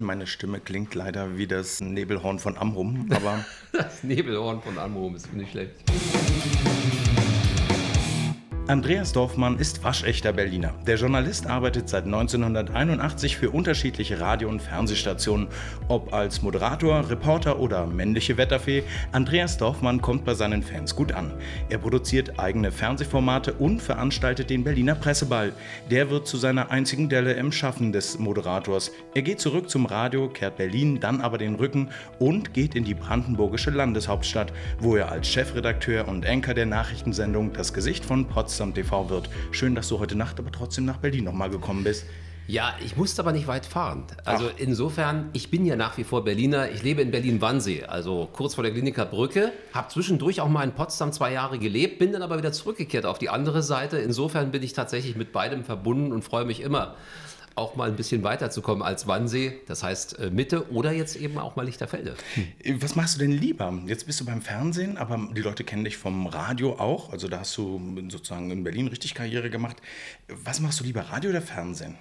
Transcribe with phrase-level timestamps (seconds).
[0.00, 3.44] Meine Stimme klingt leider wie das Nebelhorn von Amrum, aber.
[3.72, 5.74] das Nebelhorn von Amrum ist nicht schlecht.
[8.68, 10.74] Andreas Dorfmann ist waschechter Berliner.
[10.86, 15.48] Der Journalist arbeitet seit 1981 für unterschiedliche Radio- und Fernsehstationen.
[15.88, 21.32] Ob als Moderator, Reporter oder männliche Wetterfee, Andreas Dorfmann kommt bei seinen Fans gut an.
[21.70, 25.54] Er produziert eigene Fernsehformate und veranstaltet den Berliner Presseball.
[25.90, 28.92] Der wird zu seiner einzigen Delle im Schaffen des Moderators.
[29.14, 31.88] Er geht zurück zum Radio, kehrt Berlin dann aber den Rücken
[32.18, 37.72] und geht in die brandenburgische Landeshauptstadt, wo er als Chefredakteur und Anchor der Nachrichtensendung das
[37.72, 39.30] Gesicht von Potsdam Potsdam TV wird.
[39.52, 42.06] Schön, dass du heute Nacht aber trotzdem nach Berlin nochmal gekommen bist.
[42.48, 44.04] Ja, ich musste aber nicht weit fahren.
[44.24, 44.58] Also Ach.
[44.58, 46.68] insofern, ich bin ja nach wie vor Berliner.
[46.72, 49.52] Ich lebe in Berlin-Wannsee, also kurz vor der Kliniker Brücke.
[49.72, 53.20] Habe zwischendurch auch mal in Potsdam zwei Jahre gelebt, bin dann aber wieder zurückgekehrt auf
[53.20, 53.98] die andere Seite.
[53.98, 56.96] Insofern bin ich tatsächlich mit beidem verbunden und freue mich immer
[57.58, 61.56] auch mal ein bisschen weiterzukommen als Wannsee, das heißt äh, Mitte oder jetzt eben auch
[61.56, 62.14] mal Lichterfelde.
[62.34, 62.82] Hm.
[62.82, 63.72] Was machst du denn lieber?
[63.86, 67.12] Jetzt bist du beim Fernsehen, aber die Leute kennen dich vom Radio auch.
[67.12, 69.76] Also da hast du sozusagen in Berlin richtig Karriere gemacht.
[70.28, 71.96] Was machst du lieber, Radio oder Fernsehen?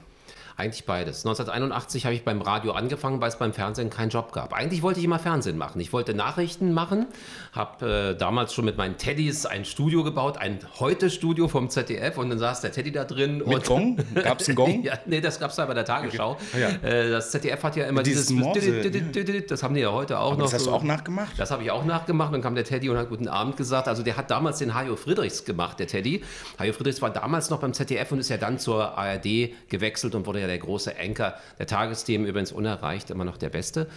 [0.60, 1.20] Eigentlich beides.
[1.24, 4.54] 1981 habe ich beim Radio angefangen, weil es beim Fernsehen keinen Job gab.
[4.54, 5.80] Eigentlich wollte ich immer Fernsehen machen.
[5.80, 7.06] Ich wollte Nachrichten machen,
[7.52, 12.32] habe äh, damals schon mit meinen Teddys ein Studio gebaut, ein Heute-Studio vom ZDF und
[12.32, 13.44] dann saß der Teddy da drin.
[13.46, 13.98] Mit Gong?
[14.16, 14.82] Gab es einen Gong?
[14.84, 16.32] ja, nee, das gab es da bei der Tagesschau.
[16.32, 16.42] Okay.
[16.56, 16.90] Ah, ja.
[16.90, 18.26] äh, das ZDF hat ja immer dieses...
[18.26, 20.46] dieses das haben die ja heute auch Aber noch.
[20.46, 20.72] Das hast so.
[20.72, 21.38] du auch nachgemacht?
[21.38, 22.34] Das habe ich auch nachgemacht.
[22.34, 23.88] Dann kam der Teddy und hat Guten Abend gesagt.
[23.88, 26.24] Also der hat damals den Hajo Friedrichs gemacht, der Teddy.
[26.58, 30.26] Hajo Friedrichs war damals noch beim ZDF und ist ja dann zur ARD gewechselt und
[30.26, 33.88] wurde ja der große Anker der Tagesthemen, übrigens unerreicht, immer noch der beste.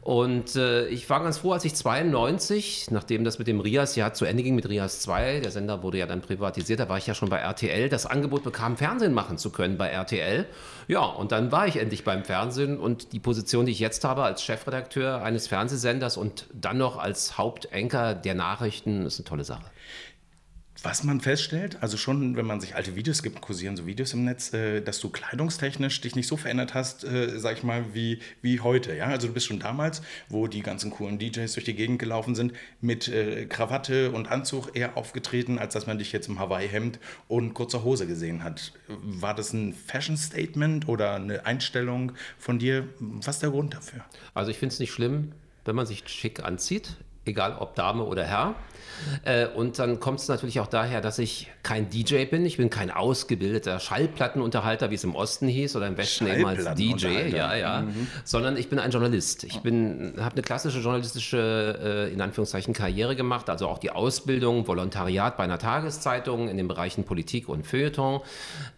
[0.00, 4.24] Und äh, ich war ganz froh, als ich 92, nachdem das mit dem Rias-Jahr zu
[4.24, 7.14] Ende ging, mit Rias 2, der Sender wurde ja dann privatisiert, da war ich ja
[7.14, 10.46] schon bei RTL, das Angebot bekam, Fernsehen machen zu können bei RTL.
[10.86, 14.22] Ja, und dann war ich endlich beim Fernsehen und die Position, die ich jetzt habe
[14.22, 19.64] als Chefredakteur eines Fernsehsenders und dann noch als Hauptanker der Nachrichten, ist eine tolle Sache.
[20.84, 24.24] Was man feststellt, also schon, wenn man sich alte Videos gibt, kursieren so Videos im
[24.24, 28.18] Netz, äh, dass du kleidungstechnisch dich nicht so verändert hast, äh, sag ich mal, wie,
[28.42, 28.94] wie heute.
[28.94, 29.06] Ja?
[29.06, 32.52] Also du bist schon damals, wo die ganzen coolen DJs durch die Gegend gelaufen sind,
[32.82, 36.98] mit äh, Krawatte und Anzug eher aufgetreten, als dass man dich jetzt im Hawaii-Hemd
[37.28, 38.74] und kurzer Hose gesehen hat.
[38.88, 42.86] War das ein Fashion-Statement oder eine Einstellung von dir?
[42.98, 44.04] Was ist der Grund dafür?
[44.34, 45.32] Also ich finde es nicht schlimm,
[45.64, 48.54] wenn man sich schick anzieht, egal ob Dame oder Herr.
[49.24, 52.44] Äh, und dann kommt es natürlich auch daher, dass ich kein DJ bin.
[52.46, 56.74] Ich bin kein ausgebildeter Schallplattenunterhalter, wie es im Osten hieß, oder im Westen eben als
[56.74, 57.82] DJ, ja, ja.
[57.82, 58.06] Mhm.
[58.24, 59.44] Sondern ich bin ein Journalist.
[59.44, 65.36] Ich habe eine klassische journalistische, äh, in Anführungszeichen, Karriere gemacht, also auch die Ausbildung, Volontariat
[65.36, 68.20] bei einer Tageszeitung in den Bereichen Politik und Feuilleton.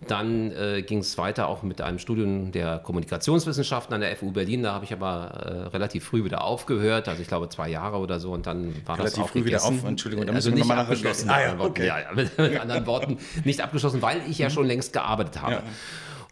[0.07, 4.63] Dann äh, ging es weiter auch mit einem Studium der Kommunikationswissenschaften an der FU Berlin.
[4.63, 8.21] Da habe ich aber äh, relativ früh wieder aufgehört, also ich glaube zwei Jahre oder
[8.21, 8.36] so.
[8.37, 9.85] Und dann war relativ das auch früh wieder auf.
[9.85, 11.31] Entschuldigung, da also nicht abgeschlossen.
[11.31, 11.87] Ah, ja, okay.
[11.87, 15.63] ja, mit, mit anderen Worten nicht abgeschlossen, weil ich ja schon längst gearbeitet habe.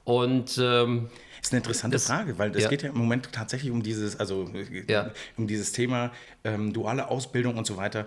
[0.04, 1.08] Und ähm,
[1.44, 2.68] ist eine interessante das, Frage, weil es ja.
[2.68, 4.50] geht ja im Moment tatsächlich um dieses, also
[4.88, 5.10] ja.
[5.36, 6.10] um dieses Thema
[6.42, 8.06] ähm, duale Ausbildung und so weiter.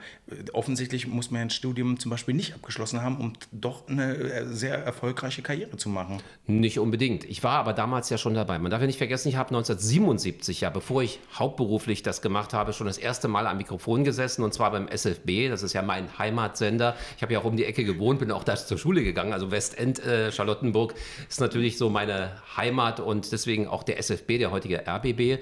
[0.54, 4.76] Offensichtlich muss man ein Studium zum Beispiel nicht abgeschlossen haben, um doch eine äh, sehr
[4.76, 6.22] erfolgreiche Karriere zu machen.
[6.48, 7.24] Nicht unbedingt.
[7.26, 8.58] Ich war aber damals ja schon dabei.
[8.58, 12.74] Man darf ja nicht vergessen, ich habe 1977, ja, bevor ich hauptberuflich das gemacht habe,
[12.74, 15.50] schon das erste Mal am Mikrofon gesessen und zwar beim SFB.
[15.50, 16.96] Das ist ja mein Heimatsender.
[17.16, 19.34] Ich habe ja auch um die Ecke gewohnt, bin auch da zur Schule gegangen.
[19.34, 20.96] Also Westend, äh, Charlottenburg
[21.30, 25.42] ist natürlich so meine Heimat und deswegen auch der SFB, der heutige RBB.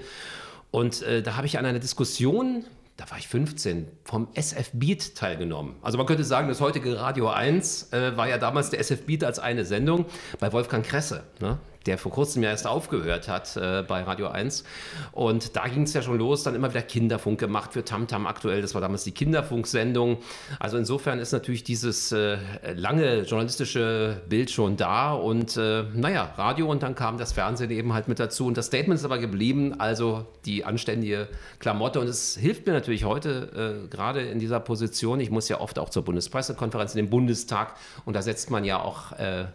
[0.70, 2.64] Und äh, da habe ich an einer Diskussion,
[2.96, 5.76] da war ich 15, vom SF Beat teilgenommen.
[5.82, 9.24] Also man könnte sagen, das heutige Radio 1 äh, war ja damals der SF Beat
[9.24, 10.06] als eine Sendung
[10.38, 11.24] bei Wolfgang Kresse.
[11.40, 11.58] Ne?
[11.86, 14.64] Der vor kurzem ja erst aufgehört hat äh, bei Radio 1.
[15.12, 18.62] Und da ging es ja schon los, dann immer wieder Kinderfunk gemacht für Tamtam aktuell.
[18.62, 20.18] Das war damals die Kinderfunksendung.
[20.58, 22.38] Also insofern ist natürlich dieses äh,
[22.74, 25.12] lange journalistische Bild schon da.
[25.12, 28.46] Und äh, naja, Radio und dann kam das Fernsehen eben halt mit dazu.
[28.46, 31.28] Und das Statement ist aber geblieben, also die anständige
[31.58, 32.00] Klamotte.
[32.00, 35.20] Und es hilft mir natürlich heute äh, gerade in dieser Position.
[35.20, 37.74] Ich muss ja oft auch zur Bundespressekonferenz in den Bundestag.
[38.04, 39.46] Und da setzt man ja auch äh,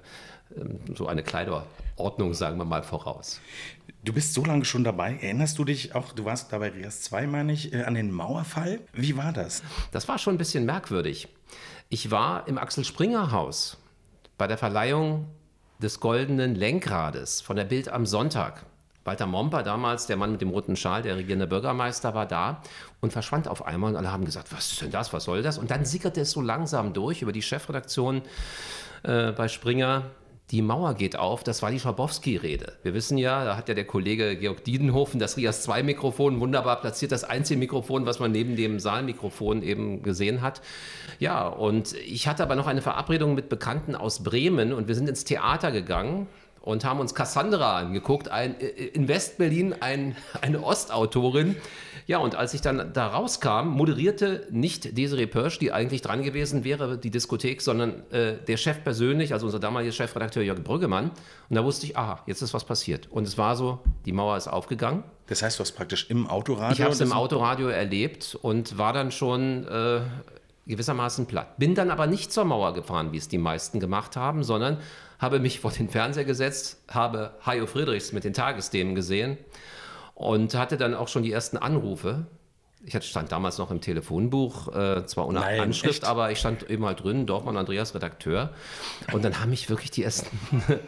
[0.95, 3.39] so eine Kleiderordnung, sagen wir mal, voraus.
[4.03, 5.18] Du bist so lange schon dabei.
[5.21, 8.80] Erinnerst du dich auch, du warst dabei Rias 2, meine ich, äh, an den Mauerfall?
[8.94, 9.63] Wie war das?
[9.92, 11.27] Das war schon ein bisschen merkwürdig.
[11.89, 13.77] Ich war im Axel Springer Haus
[14.38, 15.27] bei der Verleihung
[15.80, 18.65] des goldenen Lenkrades von der Bild am Sonntag.
[19.03, 22.62] Walter Momper, damals der Mann mit dem roten Schal, der regierende Bürgermeister, war da
[23.00, 25.57] und verschwand auf einmal und alle haben gesagt, was ist denn das, was soll das?
[25.57, 28.21] Und dann sickerte es so langsam durch über die Chefredaktion
[29.01, 30.03] äh, bei Springer,
[30.51, 32.74] die Mauer geht auf, das war die Schabowski-Rede.
[32.83, 37.13] Wir wissen ja, da hat ja der Kollege Georg Diedenhofen das Rias 2-Mikrofon wunderbar platziert,
[37.13, 40.62] das einzige Mikrofon, was man neben dem Saalmikrofon eben gesehen hat.
[41.19, 45.07] Ja, und ich hatte aber noch eine Verabredung mit Bekannten aus Bremen und wir sind
[45.07, 46.27] ins Theater gegangen
[46.61, 51.55] und haben uns Cassandra angeguckt, ein, äh, in Westberlin ein, eine Ostautorin.
[52.07, 56.63] Ja, und als ich dann da rauskam, moderierte nicht Desiree Pörsch, die eigentlich dran gewesen
[56.63, 61.11] wäre, die Diskothek, sondern äh, der Chef persönlich, also unser damaliger Chefredakteur Jörg Brüggemann.
[61.49, 63.07] Und da wusste ich, aha, jetzt ist was passiert.
[63.11, 65.03] Und es war so, die Mauer ist aufgegangen.
[65.27, 66.73] Das heißt, du hast praktisch im Autoradio...
[66.73, 69.67] Ich habe es im Autoradio erlebt und war dann schon...
[69.67, 70.01] Äh,
[70.67, 71.57] gewissermaßen platt.
[71.57, 74.77] Bin dann aber nicht zur Mauer gefahren, wie es die meisten gemacht haben, sondern
[75.21, 79.38] habe mich vor den Fernseher gesetzt, habe Hajo Friedrichs mit den Tagesthemen gesehen
[80.15, 82.25] und hatte dann auch schon die ersten Anrufe.
[82.83, 86.06] Ich stand damals noch im Telefonbuch, äh, zwar ohne Nein, Anschrift, echt?
[86.06, 88.50] aber ich stand eben halt drin, Dorfmann Andreas Redakteur.
[89.13, 90.35] Und dann haben mich wirklich die ersten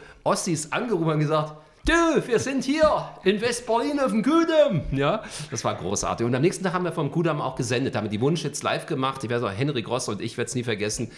[0.24, 1.54] Ossis angerufen und gesagt,
[1.86, 1.92] Du,
[2.28, 4.84] wir sind hier in West-Berlin auf dem Kudamm.
[4.94, 5.22] Ja,
[5.52, 6.26] das war großartig.
[6.26, 9.22] Und am nächsten Tag haben wir vom Kudamm auch gesendet, haben die Wunschhits live gemacht.
[9.26, 11.12] Ich werde auch Henry Gross und ich werde es nie vergessen.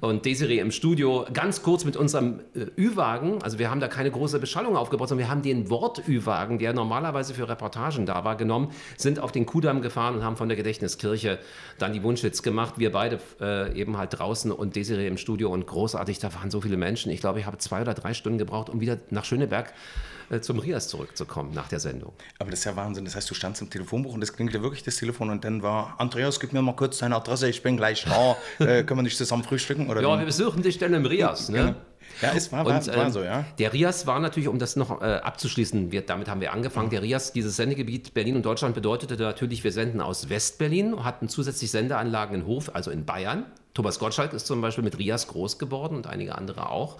[0.00, 3.42] Und Desiree im Studio, ganz kurz mit unserem äh, Ü-Wagen.
[3.42, 7.34] Also wir haben da keine große Beschallung aufgebaut, sondern wir haben den Wort-Ü-Wagen, der normalerweise
[7.34, 11.40] für Reportagen da war, genommen, sind auf den Kudamm gefahren und haben von der Gedächtniskirche
[11.78, 12.74] dann die Wunschhits gemacht.
[12.76, 16.20] Wir beide äh, eben halt draußen und Desiree im Studio und großartig.
[16.20, 17.10] Da waren so viele Menschen.
[17.10, 20.58] Ich glaube, ich habe zwei oder drei Stunden gebraucht, um wieder nach Schöneberg äh, zum
[20.58, 22.12] Rias zurückzukommen nach der Sendung.
[22.38, 23.04] Aber das ist ja Wahnsinn.
[23.04, 25.94] Das heißt, du standst im Telefonbuch und das klingelte wirklich das Telefon und dann war,
[25.98, 28.36] Andreas, gib mir mal kurz deine Adresse, ich bin gleich da.
[28.64, 29.90] äh, können wir nicht zusammen frühstücken?
[29.90, 30.20] Oder ja, wie?
[30.20, 31.48] wir besuchen dich dann im Rias.
[31.48, 31.58] Ne?
[31.58, 31.74] Genau.
[32.20, 33.44] Ja, es war, war, und, war, so, ja.
[33.58, 36.90] Der Rias war natürlich, um das noch äh, abzuschließen, wir, damit haben wir angefangen.
[36.90, 41.70] Der Rias, dieses Sendegebiet Berlin und Deutschland bedeutete natürlich, wir senden aus Westberlin, hatten zusätzlich
[41.70, 43.46] Sendeanlagen in Hof, also in Bayern.
[43.74, 46.98] Thomas Gottschalk ist zum Beispiel mit Rias groß geworden und einige andere auch.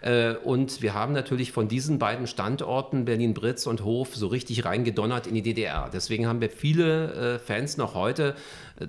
[0.00, 5.26] Äh, und wir haben natürlich von diesen beiden Standorten, Berlin-Britz und Hof, so richtig reingedonnert
[5.28, 5.88] in die DDR.
[5.92, 8.34] Deswegen haben wir viele äh, Fans noch heute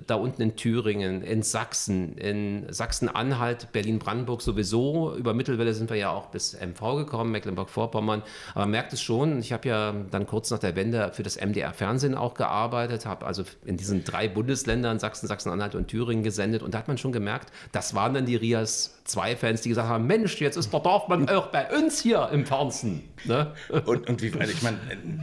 [0.06, 5.14] da unten in Thüringen, in Sachsen, in Sachsen-Anhalt, Berlin-Brandenburg sowieso.
[5.16, 8.22] Über Mittelwelle sind wir ja auch bis MV gekommen, Mecklenburg-Vorpommern.
[8.52, 11.40] Aber man merkt es schon, ich habe ja dann kurz nach der Wende für das
[11.40, 16.62] MDR-Fernsehen auch gearbeitet, habe also in diesen drei Bundesländern, Sachsen, Sachsen-Anhalt und Thüringen gesendet.
[16.62, 19.88] Und da hat man schon gemerkt, das waren dann die Rias zwei Fans, die gesagt
[19.88, 23.02] haben, Mensch, jetzt ist der Dorfmann auch bei uns hier im Fernsehen.
[23.24, 23.52] Ne?
[23.86, 24.78] Und, und wie, ich meine,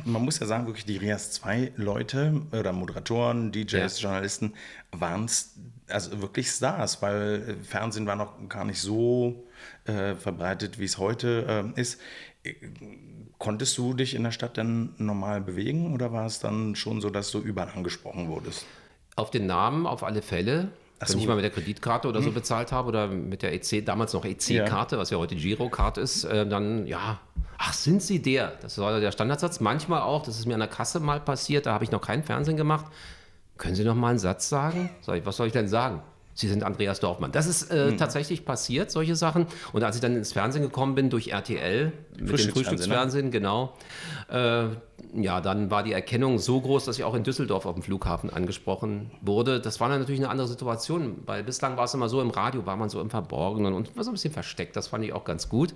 [0.06, 4.10] man muss ja sagen, wirklich die Rias 2 Leute oder Moderatoren, DJs, ja.
[4.10, 4.54] Journalisten
[4.92, 5.56] waren es
[5.90, 9.48] also wirklich Stars, weil Fernsehen war noch gar nicht so
[9.86, 12.00] äh, verbreitet, wie es heute äh, ist.
[13.38, 17.10] Konntest du dich in der Stadt dann normal bewegen oder war es dann schon so,
[17.10, 18.66] dass du überall angesprochen wurdest?
[19.16, 20.70] Auf den Namen auf alle Fälle.
[21.00, 23.86] Ach wenn ich mal mit der Kreditkarte oder so bezahlt habe oder mit der EC,
[23.86, 25.02] damals noch EC-Karte, ja.
[25.02, 27.20] was ja heute Girocard ist, äh, dann ja,
[27.60, 28.54] ach, sind Sie der?
[28.62, 29.60] Das war der Standardsatz.
[29.60, 32.24] Manchmal auch, das ist mir an der Kasse mal passiert, da habe ich noch kein
[32.24, 32.86] Fernsehen gemacht.
[33.58, 34.90] Können Sie noch mal einen Satz sagen?
[35.02, 36.02] Sag ich, was soll ich denn sagen?
[36.38, 37.32] Sie sind Andreas Dorfmann.
[37.32, 37.98] Das ist äh, mhm.
[37.98, 39.48] tatsächlich passiert, solche Sachen.
[39.74, 43.32] Und als ich dann ins Fernsehen gekommen bin durch RTL, mit dem Frühstücksfernsehen, ne?
[43.32, 43.74] genau,
[44.30, 44.66] äh,
[45.14, 48.30] ja, dann war die Erkennung so groß, dass ich auch in Düsseldorf auf dem Flughafen
[48.32, 49.60] angesprochen wurde.
[49.60, 52.66] Das war dann natürlich eine andere Situation, weil bislang war es immer so, im Radio
[52.66, 54.76] war man so im Verborgenen und war so ein bisschen versteckt.
[54.76, 55.74] Das fand ich auch ganz gut.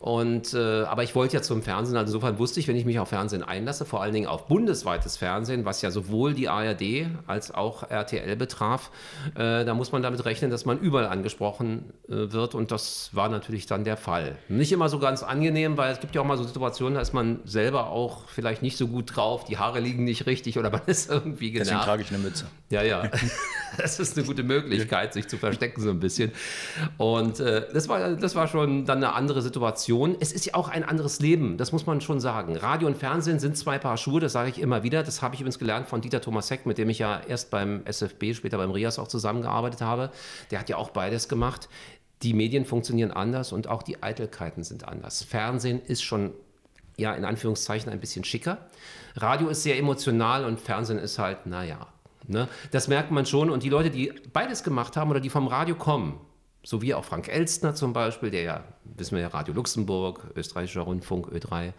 [0.00, 2.98] Und, äh, aber ich wollte ja zum Fernsehen, also insofern wusste ich, wenn ich mich
[2.98, 7.52] auf Fernsehen einlasse, vor allen Dingen auf bundesweites Fernsehen, was ja sowohl die ARD als
[7.52, 8.90] auch RTL betraf,
[9.34, 13.28] äh, da muss man damit rechnen, dass man überall angesprochen äh, wird und das war
[13.28, 14.36] natürlich dann der Fall.
[14.48, 17.12] Nicht immer so ganz angenehm, weil es gibt ja auch mal so Situationen, da ist
[17.12, 20.70] man selber auch vielleicht vielleicht nicht so gut drauf, die Haare liegen nicht richtig oder
[20.78, 21.70] man ist irgendwie genervt.
[21.70, 22.46] Deswegen trage ich eine Mütze.
[22.70, 23.10] Ja, ja.
[23.76, 26.32] das ist eine gute Möglichkeit, sich zu verstecken so ein bisschen.
[26.96, 30.16] Und äh, das, war, das war schon dann eine andere Situation.
[30.20, 32.56] Es ist ja auch ein anderes Leben, das muss man schon sagen.
[32.56, 35.02] Radio und Fernsehen sind zwei Paar Schuhe, das sage ich immer wieder.
[35.02, 37.82] Das habe ich übrigens gelernt von Dieter Thomas Heck, mit dem ich ja erst beim
[37.84, 40.10] SFB, später beim RIAS auch zusammengearbeitet habe.
[40.50, 41.68] Der hat ja auch beides gemacht.
[42.22, 45.22] Die Medien funktionieren anders und auch die Eitelkeiten sind anders.
[45.22, 46.32] Fernsehen ist schon
[46.98, 48.58] ja in Anführungszeichen ein bisschen schicker.
[49.16, 51.86] Radio ist sehr emotional und Fernsehen ist halt, naja.
[52.26, 52.46] Ne?
[52.70, 53.48] Das merkt man schon.
[53.48, 56.20] Und die Leute, die beides gemacht haben oder die vom Radio kommen,
[56.62, 60.82] so wie auch Frank Elstner zum Beispiel, der ja, wissen wir ja, Radio Luxemburg, österreichischer
[60.82, 61.72] Rundfunk, Ö3,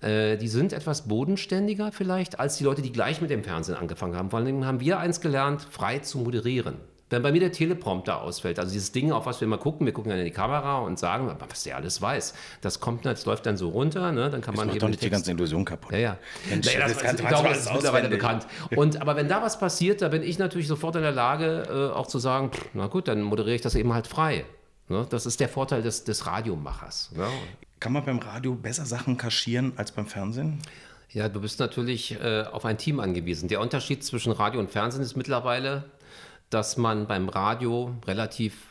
[0.00, 4.16] äh, die sind etwas bodenständiger vielleicht als die Leute, die gleich mit dem Fernsehen angefangen
[4.16, 4.30] haben.
[4.30, 6.76] Vor allem haben wir eins gelernt, frei zu moderieren.
[7.10, 9.92] Wenn bei mir der Teleprompter ausfällt, also dieses Ding, auf was wir immer gucken, wir
[9.92, 12.34] gucken dann in die Kamera und sagen, was der alles weiß.
[12.60, 14.30] Das kommt, das läuft dann so runter, ne?
[14.30, 14.78] dann kann das man eben.
[14.78, 15.92] doch nicht die ganze Illusion kaputt.
[15.92, 16.18] Ja, ja.
[16.50, 18.46] Mensch, naja, das, das, das, ich glaube, das ist mittlerweile bekannt.
[18.76, 21.96] Und, aber wenn da was passiert, da bin ich natürlich sofort in der Lage, äh,
[21.96, 24.44] auch zu sagen, pff, na gut, dann moderiere ich das eben halt frei.
[24.88, 25.06] Ne?
[25.08, 27.12] Das ist der Vorteil des, des Radiomachers.
[27.16, 27.26] Ne?
[27.80, 30.58] Kann man beim Radio besser Sachen kaschieren als beim Fernsehen?
[31.10, 33.48] Ja, du bist natürlich äh, auf ein Team angewiesen.
[33.48, 35.84] Der Unterschied zwischen Radio und Fernsehen ist mittlerweile,
[36.50, 38.68] dass man beim Radio relativ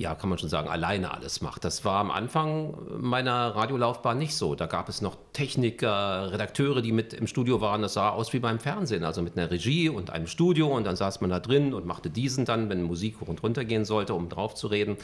[0.00, 1.62] ja, kann man schon sagen, alleine alles macht.
[1.62, 4.54] Das war am Anfang meiner Radiolaufbahn nicht so.
[4.54, 7.82] Da gab es noch Techniker, Redakteure, die mit im Studio waren.
[7.82, 10.68] Das sah aus wie beim Fernsehen, also mit einer Regie und einem Studio.
[10.74, 13.66] Und dann saß man da drin und machte diesen dann, wenn Musik hoch und runter
[13.66, 14.96] gehen sollte, um drauf zu reden.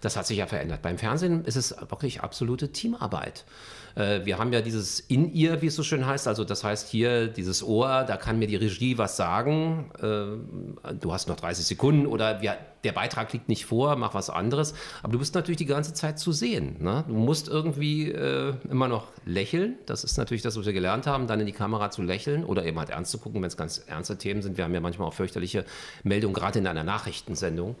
[0.00, 0.80] Das hat sich ja verändert.
[0.80, 3.44] Beim Fernsehen ist es wirklich absolute Teamarbeit.
[3.94, 6.28] Äh, wir haben ja dieses In-Ear, wie es so schön heißt.
[6.28, 9.90] Also das heißt hier dieses Ohr, da kann mir die Regie was sagen.
[9.98, 14.30] Äh, du hast noch 30 Sekunden oder wir, der Beitrag liegt nicht vor, mach was
[14.30, 14.74] anderes.
[15.02, 16.76] Aber du bist natürlich die ganze Zeit zu sehen.
[16.80, 17.04] Ne?
[17.06, 19.76] Du musst irgendwie äh, immer noch lächeln.
[19.86, 22.64] Das ist natürlich das, was wir gelernt haben, dann in die Kamera zu lächeln oder
[22.64, 24.56] eben halt ernst zu gucken, wenn es ganz ernste Themen sind.
[24.56, 25.64] Wir haben ja manchmal auch fürchterliche
[26.02, 27.76] Meldungen, gerade in einer Nachrichtensendung.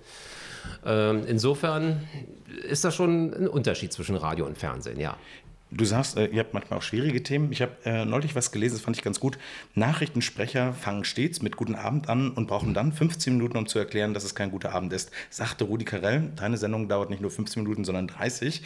[0.84, 2.06] Ähm, insofern
[2.68, 5.16] ist das schon ein Unterschied zwischen Radio und Fernsehen, ja.
[5.72, 7.52] Du sagst, äh, ihr habt manchmal auch schwierige Themen.
[7.52, 9.38] Ich habe äh, neulich was gelesen, das fand ich ganz gut.
[9.74, 14.12] Nachrichtensprecher fangen stets mit Guten Abend an und brauchen dann 15 Minuten, um zu erklären,
[14.12, 16.32] dass es kein guter Abend ist, sagte Rudi Carell.
[16.34, 18.62] Deine Sendung dauert nicht nur 15 Minuten, sondern 30.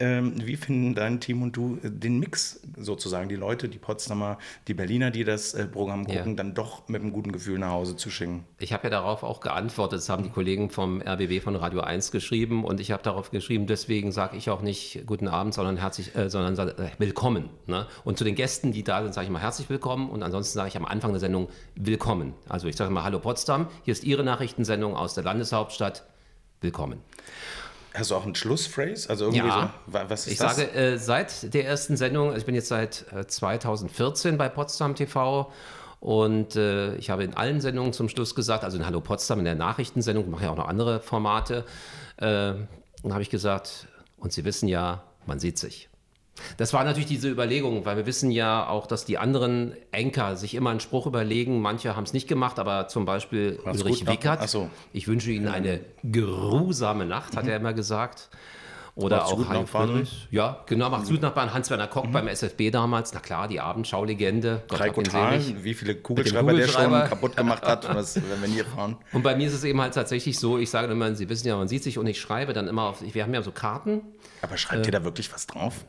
[0.00, 4.38] Ähm, wie finden dein Team und du äh, den Mix sozusagen, die Leute, die Potsdamer,
[4.66, 6.34] die Berliner, die das äh, Programm gucken, ja.
[6.34, 8.44] dann doch mit einem guten Gefühl nach Hause zu schicken?
[8.58, 9.98] Ich habe ja darauf auch geantwortet.
[10.00, 13.68] Das haben die Kollegen vom RBB von Radio 1 geschrieben und ich habe darauf geschrieben,
[13.68, 17.50] deswegen sage ich auch nicht Guten Abend, sondern herzlich, äh, sondern sondern äh, willkommen.
[17.66, 17.86] Ne?
[18.04, 20.68] Und zu den Gästen, die da sind, sage ich mal herzlich willkommen und ansonsten sage
[20.68, 22.34] ich am Anfang der Sendung willkommen.
[22.48, 26.04] Also ich sage mal Hallo Potsdam, hier ist Ihre Nachrichtensendung aus der Landeshauptstadt.
[26.60, 27.00] Willkommen.
[27.94, 29.08] Hast du auch einen Schlussphrase?
[29.08, 30.56] Also irgendwie ja, so, was ist ich das?
[30.56, 34.94] sage, äh, seit der ersten Sendung, also ich bin jetzt seit äh, 2014 bei Potsdam
[34.94, 35.50] TV
[36.00, 39.44] und äh, ich habe in allen Sendungen zum Schluss gesagt, also in Hallo Potsdam, in
[39.44, 41.64] der Nachrichtensendung, ich mache ja auch noch andere Formate,
[42.18, 45.88] äh, habe ich gesagt, und Sie wissen ja, man sieht sich.
[46.56, 50.54] Das war natürlich diese Überlegung, weil wir wissen ja auch, dass die anderen Enker sich
[50.54, 51.60] immer einen Spruch überlegen.
[51.60, 54.48] Manche haben es nicht gemacht, aber zum Beispiel War's Ulrich Wickert.
[54.48, 54.70] So.
[54.92, 57.50] Ich wünsche Ihnen eine geruhsame Nacht, hat mhm.
[57.50, 58.30] er immer gesagt.
[58.98, 60.28] Oder macht's auch Heinz Friedrich.
[60.32, 61.54] Ja, genau, macht's gut Nachbarn.
[61.54, 62.12] Hans-Werner Koch mhm.
[62.12, 63.14] beim SFB damals.
[63.14, 64.64] Na klar, die Abendschau-Legende.
[64.66, 68.96] Drei wie viele Kugelschreiber, der schon kaputt gemacht hat, was, wenn wir nie fahren.
[69.12, 71.56] Und bei mir ist es eben halt tatsächlich so, ich sage immer, Sie wissen ja,
[71.56, 74.00] man sieht sich und ich schreibe dann immer auf, wir haben ja so Karten.
[74.42, 75.84] Aber schreibt äh, ihr da wirklich was drauf?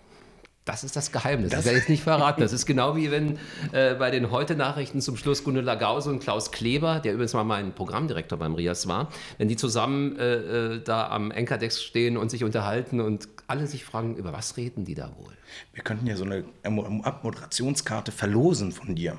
[0.66, 1.52] Das ist das Geheimnis.
[1.52, 2.42] Das, das werde ich nicht verraten.
[2.42, 3.40] Das ist genau wie wenn
[3.72, 7.74] äh, bei den Heute-Nachrichten zum Schluss Gundula Gause und Klaus Kleber, der übrigens mal mein
[7.74, 12.44] Programmdirektor beim RIAS war, wenn die zusammen äh, äh, da am Enkerdex stehen und sich
[12.44, 15.34] unterhalten und alle sich fragen, über was reden die da wohl?
[15.74, 19.18] Wir könnten ja so eine Abmoderationskarte verlosen von dir.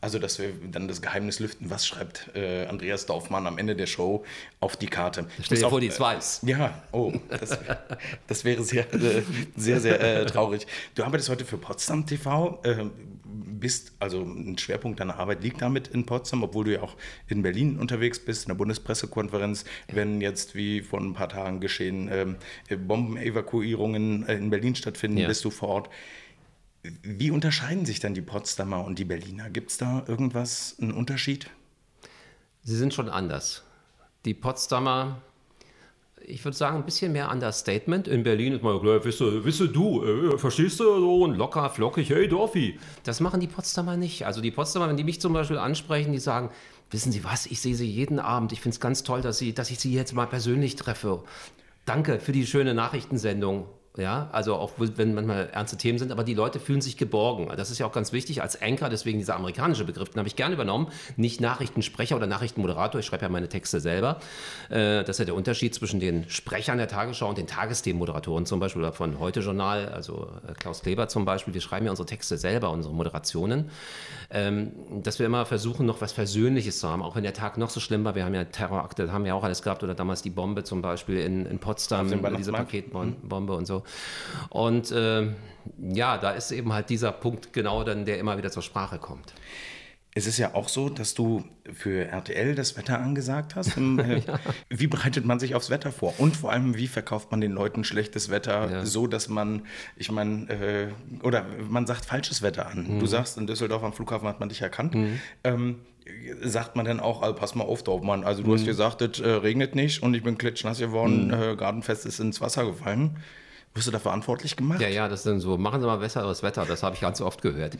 [0.00, 3.86] Also, dass wir dann das Geheimnis lüften, was schreibt äh, Andreas Dorfmann am Ende der
[3.86, 4.24] Show
[4.60, 5.26] auf die Karte.
[5.42, 6.42] Stell dir vor, die es weiß.
[6.46, 7.58] Ja, oh, das,
[8.28, 9.22] das wäre sehr, äh,
[9.56, 10.68] sehr, sehr äh, traurig.
[10.94, 12.84] Du arbeitest heute für Potsdam TV, äh,
[13.58, 17.42] bist, also ein Schwerpunkt deiner Arbeit liegt damit in Potsdam, obwohl du ja auch in
[17.42, 22.36] Berlin unterwegs bist, in der Bundespressekonferenz, wenn jetzt, wie vor ein paar Tagen geschehen, ähm,
[22.86, 25.28] Bombenevakuierungen in Berlin stattfinden, ja.
[25.28, 25.90] bist du vor Ort.
[26.82, 29.50] Wie unterscheiden sich dann die Potsdamer und die Berliner?
[29.50, 31.50] Gibt es da irgendwas, einen Unterschied?
[32.62, 33.64] Sie sind schon anders.
[34.24, 35.20] Die Potsdamer,
[36.24, 38.06] ich würde sagen, ein bisschen mehr Understatement.
[38.06, 40.84] In Berlin ist man wisse, wisse du, äh, verstehst du?
[40.84, 42.78] So und locker, flockig, hey Dorfi.
[43.04, 44.26] Das machen die Potsdamer nicht.
[44.26, 46.50] Also die Potsdamer, wenn die mich zum Beispiel ansprechen, die sagen,
[46.90, 48.52] wissen Sie was, ich sehe Sie jeden Abend.
[48.52, 51.24] Ich finde es ganz toll, dass, Sie, dass ich Sie jetzt mal persönlich treffe.
[51.86, 53.66] Danke für die schöne Nachrichtensendung.
[53.98, 57.48] Ja, also auch wenn manchmal ernste Themen sind, aber die Leute fühlen sich geborgen.
[57.56, 60.36] Das ist ja auch ganz wichtig als Anchor, deswegen dieser amerikanische Begriff, den habe ich
[60.36, 60.86] gerne übernommen.
[61.16, 64.20] Nicht Nachrichtensprecher oder Nachrichtenmoderator, ich schreibe ja meine Texte selber.
[64.70, 68.60] Äh, das ist ja der Unterschied zwischen den Sprechern der Tagesschau und den Tagesthemenmoderatoren zum
[68.60, 71.52] Beispiel oder von Heute Journal, also äh, Klaus Kleber zum Beispiel.
[71.52, 73.68] Wir schreiben ja unsere Texte selber, unsere Moderationen.
[74.30, 74.70] Ähm,
[75.02, 77.80] dass wir immer versuchen, noch was Versöhnliches zu haben, auch wenn der Tag noch so
[77.80, 78.14] schlimm war.
[78.14, 81.18] Wir haben ja Terrorakte, haben ja auch alles gehabt oder damals die Bombe zum Beispiel
[81.18, 83.82] in, in Potsdam, diese Paketbombe und so.
[84.50, 85.28] Und äh,
[85.78, 89.34] ja, da ist eben halt dieser Punkt genau dann, der immer wieder zur Sprache kommt.
[90.14, 93.76] Es ist ja auch so, dass du für RTL das Wetter angesagt hast.
[93.78, 94.38] Äh, ja.
[94.68, 96.14] Wie bereitet man sich aufs Wetter vor?
[96.18, 98.86] Und vor allem, wie verkauft man den Leuten schlechtes Wetter, ja.
[98.86, 99.62] so dass man,
[99.96, 100.88] ich meine, äh,
[101.22, 102.96] oder man sagt falsches Wetter an.
[102.96, 103.00] Mhm.
[103.00, 104.94] Du sagst, in Düsseldorf am Flughafen hat man dich erkannt.
[104.94, 105.20] Mhm.
[105.44, 105.76] Ähm,
[106.42, 108.24] sagt man dann auch, also pass mal auf, Dorfmann.
[108.24, 108.54] Also du mhm.
[108.54, 111.32] hast gesagt, es äh, regnet nicht und ich bin klitschnass geworden, mhm.
[111.34, 113.16] äh, Gartenfest ist ins Wasser gefallen.
[113.74, 114.80] Wirst du da verantwortlich gemacht?
[114.80, 117.20] Ja, ja, das ist dann so, machen Sie mal besseres Wetter, das habe ich ganz
[117.20, 117.76] oft gehört.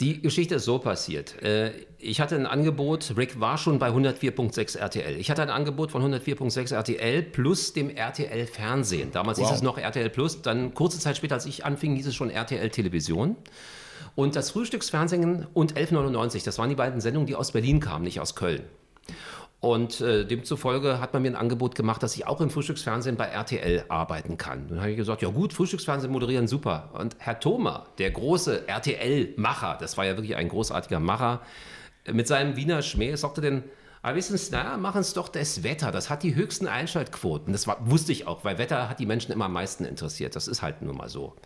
[0.00, 1.42] Die Geschichte ist so passiert.
[1.42, 5.16] Äh, ich hatte ein Angebot, Rick war schon bei 104.6 RTL.
[5.16, 9.12] Ich hatte ein Angebot von 104.6 RTL plus dem RTL Fernsehen.
[9.12, 9.48] Damals wow.
[9.48, 12.30] hieß es noch RTL Plus, dann kurze Zeit später, als ich anfing, hieß es schon
[12.30, 13.36] RTL Television.
[14.14, 18.20] Und das Frühstücksfernsehen und 1199, das waren die beiden Sendungen, die aus Berlin kamen, nicht
[18.20, 18.62] aus Köln.
[19.62, 23.26] Und äh, demzufolge hat man mir ein Angebot gemacht, dass ich auch im Frühstücksfernsehen bei
[23.26, 24.66] RTL arbeiten kann.
[24.66, 26.90] Dann habe ich gesagt, ja gut, Frühstücksfernsehen moderieren, super.
[26.94, 31.42] Und Herr Thoma, der große RTL-Macher, das war ja wirklich ein großartiger Macher,
[32.10, 33.62] mit seinem Wiener Schmäh sagte denn,
[34.02, 35.92] aber wissen Sie, na, machen es doch das Wetter.
[35.92, 37.52] Das hat die höchsten Einschaltquoten.
[37.52, 40.34] Das war, wusste ich auch, weil Wetter hat die Menschen immer am meisten interessiert.
[40.34, 41.36] Das ist halt nun mal so.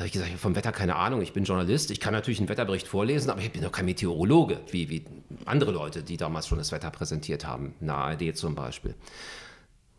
[0.00, 2.38] Habe ich gesagt, ich habe vom Wetter keine Ahnung, ich bin Journalist, ich kann natürlich
[2.40, 5.04] einen Wetterbericht vorlesen, aber ich bin doch kein Meteorologe, wie, wie
[5.44, 8.94] andere Leute, die damals schon das Wetter präsentiert haben, in der ARD zum Beispiel.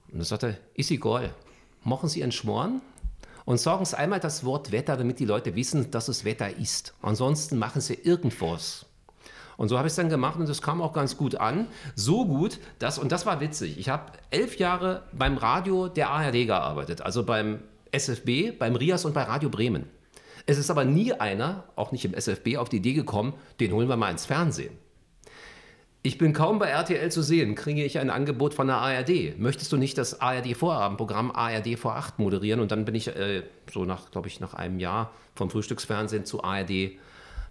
[0.07, 1.35] Und dann sagte er, ist egal,
[1.83, 2.81] machen Sie einen Schmoren
[3.45, 6.95] und sagen Sie einmal das Wort Wetter, damit die Leute wissen, dass es Wetter ist.
[7.03, 8.87] Ansonsten machen Sie irgendwas.
[9.55, 11.67] Und so habe ich es dann gemacht und das kam auch ganz gut an.
[11.93, 16.47] So gut, dass, und das war witzig, ich habe elf Jahre beim Radio der ARD
[16.47, 17.59] gearbeitet, also beim
[17.91, 19.85] SFB, beim RIAS und bei Radio Bremen.
[20.45, 23.89] Es ist aber nie einer, auch nicht im SFB, auf die Idee gekommen, den holen
[23.89, 24.77] wir mal ins Fernsehen.
[26.03, 29.37] Ich bin kaum bei RTL zu sehen, kriege ich ein Angebot von der ARD.
[29.37, 32.59] Möchtest du nicht das ARD-Vorabendprogramm ARD vor 8 moderieren?
[32.59, 36.43] Und dann bin ich äh, so nach, glaube ich, nach einem Jahr vom Frühstücksfernsehen zu
[36.43, 36.93] ARD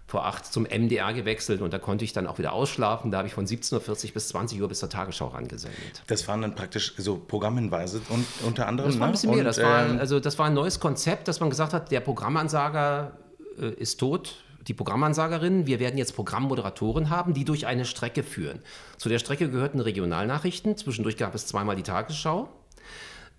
[0.07, 3.11] vor acht zum MDR gewechselt und da konnte ich dann auch wieder ausschlafen.
[3.11, 6.03] Da habe ich von 17.40 Uhr bis 20 Uhr bis zur Tagesschau rangesendet.
[6.07, 8.91] Das waren dann praktisch so Programmhinweise und unter anderem.
[8.91, 9.11] Das war ein ne?
[9.13, 9.35] bisschen ne?
[9.37, 9.45] mehr.
[9.45, 13.17] Das, war, ähm, also das war ein neues Konzept, dass man gesagt hat, der Programmansager
[13.57, 14.35] äh, ist tot.
[14.67, 18.59] Die Programmansagerin, wir werden jetzt Programmmoderatoren haben, die durch eine Strecke führen.
[18.97, 22.49] Zu der Strecke gehörten Regionalnachrichten, zwischendurch gab es zweimal die Tagesschau.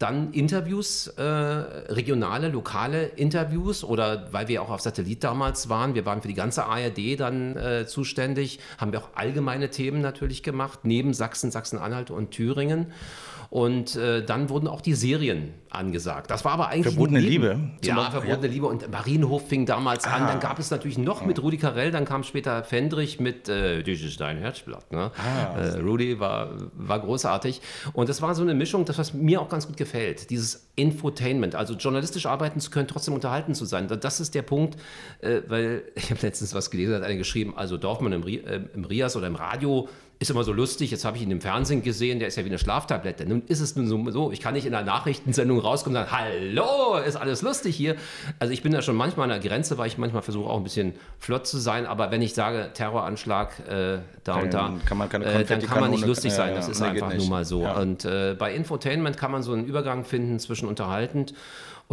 [0.02, 6.04] Dann Interviews, äh, regionale, lokale Interviews oder weil wir auch auf Satellit damals waren, wir
[6.04, 10.80] waren für die ganze ARD dann äh, zuständig, haben wir auch allgemeine Themen natürlich gemacht,
[10.82, 12.86] neben Sachsen, Sachsen-Anhalt und Thüringen.
[13.52, 16.30] Und äh, dann wurden auch die Serien angesagt.
[16.30, 16.94] Das war aber eigentlich.
[16.94, 17.60] Verbotene Liebe.
[17.84, 18.50] Ja, Verbotene ja.
[18.50, 18.66] Liebe.
[18.66, 20.14] Und Marienhof fing damals ah.
[20.14, 20.26] an.
[20.26, 24.18] Dann gab es natürlich noch mit Rudi Carell, dann kam später Fendrich mit äh, ist
[24.22, 24.90] dein Herzblatt.
[24.90, 25.10] Ne?
[25.18, 25.58] Ah.
[25.58, 27.60] Äh, Rudi war, war großartig.
[27.92, 30.30] Und das war so eine Mischung, das, was mir auch ganz gut gefällt.
[30.30, 33.86] Dieses Infotainment, also journalistisch arbeiten zu können, trotzdem unterhalten zu sein.
[33.86, 34.78] Das ist der Punkt,
[35.20, 38.86] äh, weil ich habe letztens was gelesen, hat einer geschrieben, also Dorfmann im, äh, im
[38.86, 39.90] Rias oder im Radio
[40.22, 42.48] ist immer so lustig, jetzt habe ich ihn im Fernsehen gesehen, der ist ja wie
[42.48, 43.26] eine Schlaftablette.
[43.26, 46.96] Nun ist es nun so, ich kann nicht in einer Nachrichtensendung rauskommen und sagen, hallo,
[46.98, 47.96] ist alles lustig hier.
[48.38, 50.64] Also ich bin da schon manchmal an der Grenze, weil ich manchmal versuche auch ein
[50.64, 55.10] bisschen flott zu sein, aber wenn ich sage Terroranschlag äh, da und da, kann man
[55.10, 57.62] äh, dann kann man nicht lustig sein, das ist nee, einfach nur mal so.
[57.62, 57.76] Ja.
[57.78, 61.34] Und äh, bei Infotainment kann man so einen Übergang finden zwischen unterhaltend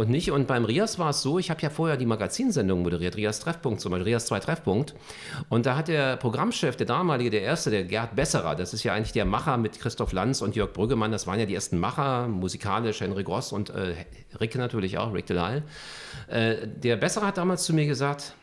[0.00, 0.32] und nicht.
[0.32, 3.80] Und beim Rias war es so, ich habe ja vorher die Magazinsendung moderiert, Rias Treffpunkt
[3.80, 4.94] zum Beispiel, Rias 2 Treffpunkt.
[5.48, 8.94] Und da hat der Programmchef, der damalige, der erste, der Gerd Besserer, das ist ja
[8.94, 12.26] eigentlich der Macher mit Christoph Lanz und Jörg Brüggemann, das waren ja die ersten Macher,
[12.28, 13.94] musikalisch Henry Gross und äh,
[14.40, 15.62] Rick natürlich auch, Rick Delisle.
[16.28, 18.34] Äh, der Besserer hat damals zu mir gesagt,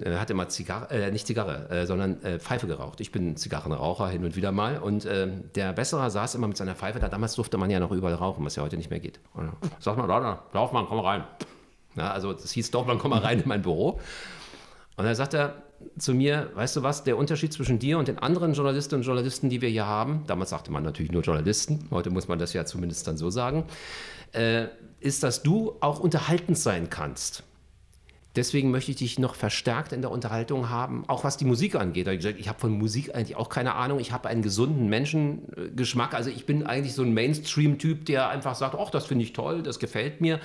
[0.00, 3.00] er hat immer Zigarre, äh, nicht Zigarre, äh, sondern äh, Pfeife geraucht.
[3.00, 4.78] Ich bin Zigarrenraucher hin und wieder mal.
[4.78, 7.08] Und äh, der Besserer saß immer mit seiner Pfeife da.
[7.08, 9.20] Damals durfte man ja noch überall rauchen, was ja heute nicht mehr geht.
[9.34, 11.24] Und, Sag mal, da, Dorfmann, komm rein.
[11.96, 14.00] Ja, also das hieß Dorfmann, komm mal rein in mein Büro.
[14.96, 15.62] Und dann sagt er
[15.96, 19.48] zu mir, weißt du was, der Unterschied zwischen dir und den anderen Journalistinnen und Journalisten,
[19.48, 22.64] die wir hier haben, damals sagte man natürlich nur Journalisten, heute muss man das ja
[22.64, 23.64] zumindest dann so sagen,
[24.32, 24.66] äh,
[25.00, 27.44] ist, dass du auch unterhaltend sein kannst.
[28.38, 32.06] Deswegen möchte ich dich noch verstärkt in der Unterhaltung haben, auch was die Musik angeht.
[32.06, 33.98] Ich, habe von Musik eigentlich auch keine Ahnung.
[33.98, 36.14] Ich habe einen gesunden Menschengeschmack.
[36.14, 39.64] Also ich bin eigentlich so ein Mainstream-Typ, der einfach sagt, ach, das finde ich toll,
[39.64, 40.38] das gefällt mir.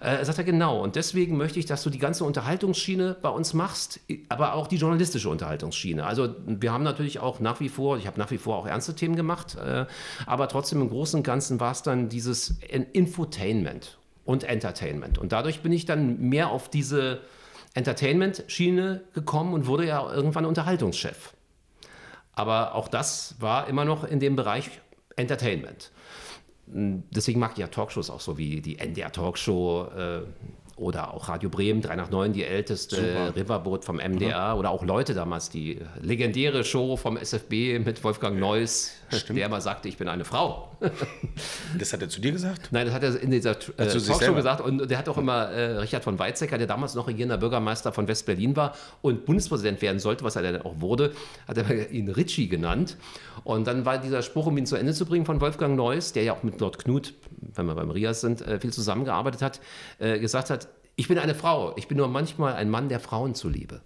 [0.00, 0.80] Äh, sagt er genau.
[0.80, 4.76] Und deswegen möchte ich, dass du die ganze Unterhaltungsschiene bei uns machst, aber auch die
[4.76, 6.06] journalistische Unterhaltungsschiene.
[6.06, 8.94] Also wir haben natürlich auch nach wie vor, ich habe nach wie vor auch ernste
[8.94, 9.86] Themen gemacht, äh,
[10.26, 12.60] aber trotzdem im Großen und Ganzen war es dann dieses
[12.92, 15.18] Infotainment und Entertainment.
[15.18, 17.20] Und dadurch bin ich dann mehr auf diese
[17.74, 21.32] Entertainment-Schiene gekommen und wurde ja irgendwann Unterhaltungschef.
[22.34, 24.70] Aber auch das war immer noch in dem Bereich
[25.16, 25.90] Entertainment.
[26.66, 30.22] Deswegen mag ich ja Talkshows auch so wie die NDR Talkshow, äh,
[30.76, 33.36] oder auch Radio Bremen, 3 nach 9, die älteste Super.
[33.36, 34.60] Riverboot vom MDR mhm.
[34.60, 39.38] oder auch Leute damals, die legendäre Show vom SFB mit Wolfgang Neuss, Stimmt.
[39.38, 40.70] der immer sagte, ich bin eine Frau.
[41.78, 42.68] das hat er zu dir gesagt?
[42.70, 45.78] Nein, das hat er in dieser äh, Talkshow gesagt und der hat auch immer äh,
[45.78, 50.24] Richard von Weizsäcker, der damals noch regierender Bürgermeister von West-Berlin war und Bundespräsident werden sollte,
[50.24, 51.12] was er dann auch wurde,
[51.46, 52.96] hat er ihn Ritchie genannt
[53.44, 56.24] und dann war dieser Spruch, um ihn zu Ende zu bringen von Wolfgang Neuss, der
[56.24, 57.14] ja auch mit Lord Knut
[57.54, 59.60] wenn wir beim Rias sind, äh, viel zusammengearbeitet hat,
[59.98, 63.34] äh, gesagt hat, ich bin eine Frau, ich bin nur manchmal ein Mann der Frauen
[63.34, 63.80] zuliebe.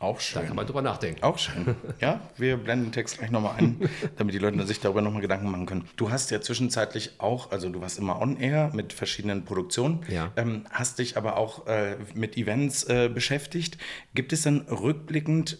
[0.00, 0.42] Auch schön.
[0.42, 1.22] Da kann man drüber nachdenken.
[1.24, 1.74] Auch schön.
[2.00, 3.80] Ja, wir blenden den Text gleich nochmal ein,
[4.16, 5.88] damit die Leute sich darüber nochmal Gedanken machen können.
[5.96, 10.30] Du hast ja zwischenzeitlich auch, also du warst immer on air mit verschiedenen Produktionen, ja.
[10.36, 13.78] ähm, hast dich aber auch äh, mit Events äh, beschäftigt.
[14.14, 15.58] Gibt es dann rückblickend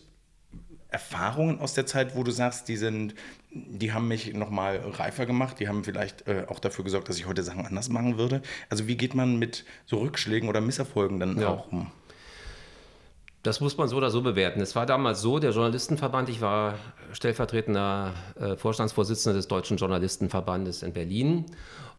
[0.91, 3.15] Erfahrungen aus der Zeit, wo du sagst, die sind,
[3.51, 7.27] die haben mich nochmal reifer gemacht, die haben vielleicht äh, auch dafür gesorgt, dass ich
[7.27, 8.43] heute Sachen anders machen würde?
[8.71, 11.49] Also wie geht man mit so Rückschlägen oder Misserfolgen dann ja.
[11.49, 11.91] auch um?
[13.43, 14.61] Das muss man so oder so bewerten.
[14.61, 16.75] Es war damals so, der Journalistenverband, ich war
[17.13, 21.47] stellvertretender äh, Vorstandsvorsitzender des Deutschen Journalistenverbandes in Berlin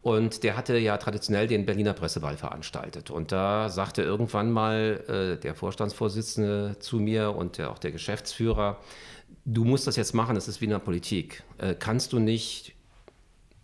[0.02, 3.10] und der hatte ja traditionell den Berliner Presseball veranstaltet.
[3.10, 5.04] Und da sagte irgendwann mal
[5.36, 8.78] äh, der Vorstandsvorsitzende zu mir und der, auch der Geschäftsführer,
[9.44, 11.42] du musst das jetzt machen, das ist wie in der Politik.
[11.58, 12.74] Äh, kannst du nicht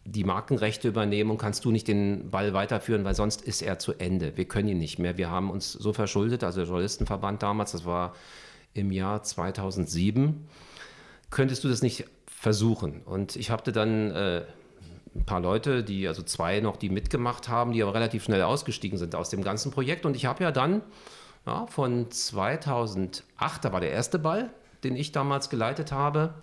[0.05, 3.95] die Markenrechte übernehmen und kannst du nicht den Ball weiterführen, weil sonst ist er zu
[3.95, 4.37] Ende.
[4.37, 5.17] Wir können ihn nicht mehr.
[5.17, 8.15] Wir haben uns so verschuldet, also der Journalistenverband damals, das war
[8.75, 10.47] im Jahr 2007.
[11.31, 13.03] Könntest du das nicht versuchen?
[13.03, 14.43] Und ich hatte dann äh,
[15.17, 18.99] ein paar Leute, die, also zwei noch, die mitgemacht haben, die aber relativ schnell ausgestiegen
[18.99, 20.07] sind aus dem ganzen Projekt.
[20.07, 20.83] Und ich habe ja dann
[21.47, 23.23] ja, von 2008,
[23.65, 24.51] da war der erste Ball,
[24.85, 26.35] den ich damals geleitet habe,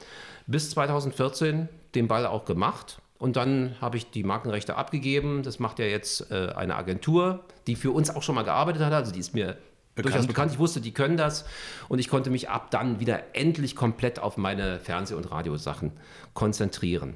[0.48, 5.44] bis 2014 den Ball auch gemacht und dann habe ich die Markenrechte abgegeben.
[5.44, 8.92] Das macht ja jetzt äh, eine Agentur, die für uns auch schon mal gearbeitet hat.
[8.92, 9.56] Also die ist mir
[9.96, 10.14] bekannt.
[10.14, 10.52] durchaus bekannt.
[10.52, 11.46] Ich wusste, die können das.
[11.88, 15.94] Und ich konnte mich ab dann wieder endlich komplett auf meine Fernseh- und Radiosachen
[16.34, 17.16] konzentrieren.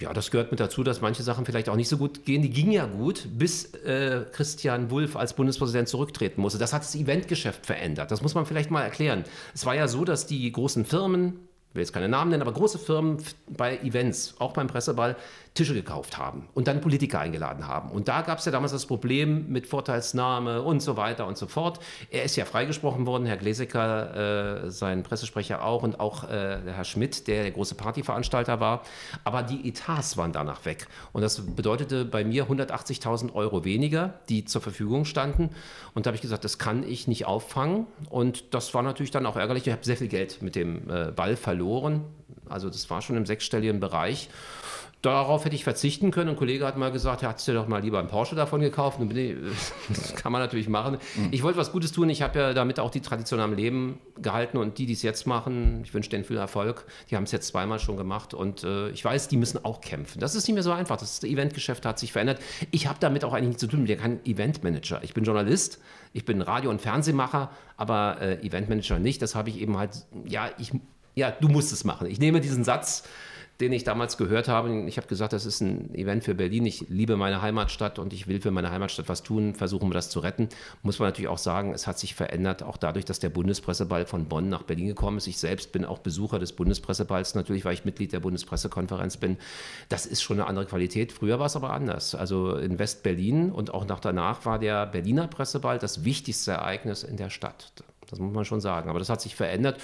[0.00, 2.42] Ja, das gehört mit dazu, dass manche Sachen vielleicht auch nicht so gut gehen.
[2.42, 6.58] Die gingen ja gut, bis äh, Christian Wulff als Bundespräsident zurücktreten musste.
[6.58, 8.10] Das hat das Eventgeschäft verändert.
[8.10, 9.24] Das muss man vielleicht mal erklären.
[9.54, 11.38] Es war ja so, dass die großen Firmen,
[11.72, 15.16] will jetzt keine Namen nennen, aber große Firmen bei Events, auch beim Presseball,
[15.56, 17.90] Tische gekauft haben und dann Politiker eingeladen haben.
[17.90, 21.46] Und da gab es ja damals das Problem mit Vorteilsnahme und so weiter und so
[21.46, 21.80] fort.
[22.10, 26.84] Er ist ja freigesprochen worden, Herr Glesecker, äh, sein Pressesprecher auch und auch äh, Herr
[26.84, 28.82] Schmidt, der der große Partyveranstalter war.
[29.24, 30.86] Aber die Etats waren danach weg.
[31.12, 35.50] Und das bedeutete bei mir 180.000 Euro weniger, die zur Verfügung standen.
[35.94, 37.86] Und da habe ich gesagt, das kann ich nicht auffangen.
[38.10, 39.66] Und das war natürlich dann auch ärgerlich.
[39.66, 42.04] Ich habe sehr viel Geld mit dem äh, Ball verloren.
[42.48, 44.28] Also das war schon im sechsstelligen Bereich.
[45.02, 46.30] Darauf hätte ich verzichten können.
[46.30, 48.98] Ein Kollege hat mal gesagt, er hat dir doch mal lieber einen Porsche davon gekauft.
[49.88, 50.98] Das kann man natürlich machen.
[51.16, 51.28] Mhm.
[51.30, 52.10] Ich wollte was Gutes tun.
[52.10, 55.26] Ich habe ja damit auch die Tradition am Leben gehalten und die, die es jetzt
[55.26, 56.86] machen, ich wünsche denen viel Erfolg.
[57.10, 60.18] Die haben es jetzt zweimal schon gemacht und äh, ich weiß, die müssen auch kämpfen.
[60.18, 60.96] Das ist nicht mehr so einfach.
[60.96, 62.40] Das Eventgeschäft hat sich verändert.
[62.70, 63.82] Ich habe damit auch eigentlich nichts zu tun.
[63.82, 65.00] Ich bin kein Eventmanager.
[65.04, 65.78] Ich bin Journalist,
[66.14, 69.22] ich bin Radio- und Fernsehmacher, aber äh, Eventmanager nicht.
[69.22, 70.72] Das habe ich eben halt, ja, ich,
[71.14, 72.08] ja, du musst es machen.
[72.08, 73.04] Ich nehme diesen Satz
[73.60, 74.84] den ich damals gehört habe.
[74.86, 76.66] Ich habe gesagt, das ist ein Event für Berlin.
[76.66, 80.10] Ich liebe meine Heimatstadt und ich will für meine Heimatstadt was tun, versuchen wir das
[80.10, 80.48] zu retten.
[80.82, 84.26] Muss man natürlich auch sagen, es hat sich verändert, auch dadurch, dass der Bundespresseball von
[84.26, 85.26] Bonn nach Berlin gekommen ist.
[85.26, 89.38] Ich selbst bin auch Besucher des Bundespresseballs, natürlich, weil ich Mitglied der Bundespressekonferenz bin.
[89.88, 91.12] Das ist schon eine andere Qualität.
[91.12, 92.14] Früher war es aber anders.
[92.14, 97.16] Also in West-Berlin und auch nach danach war der Berliner Presseball das wichtigste Ereignis in
[97.16, 97.72] der Stadt.
[98.10, 98.88] Das muss man schon sagen.
[98.90, 99.80] Aber das hat sich verändert.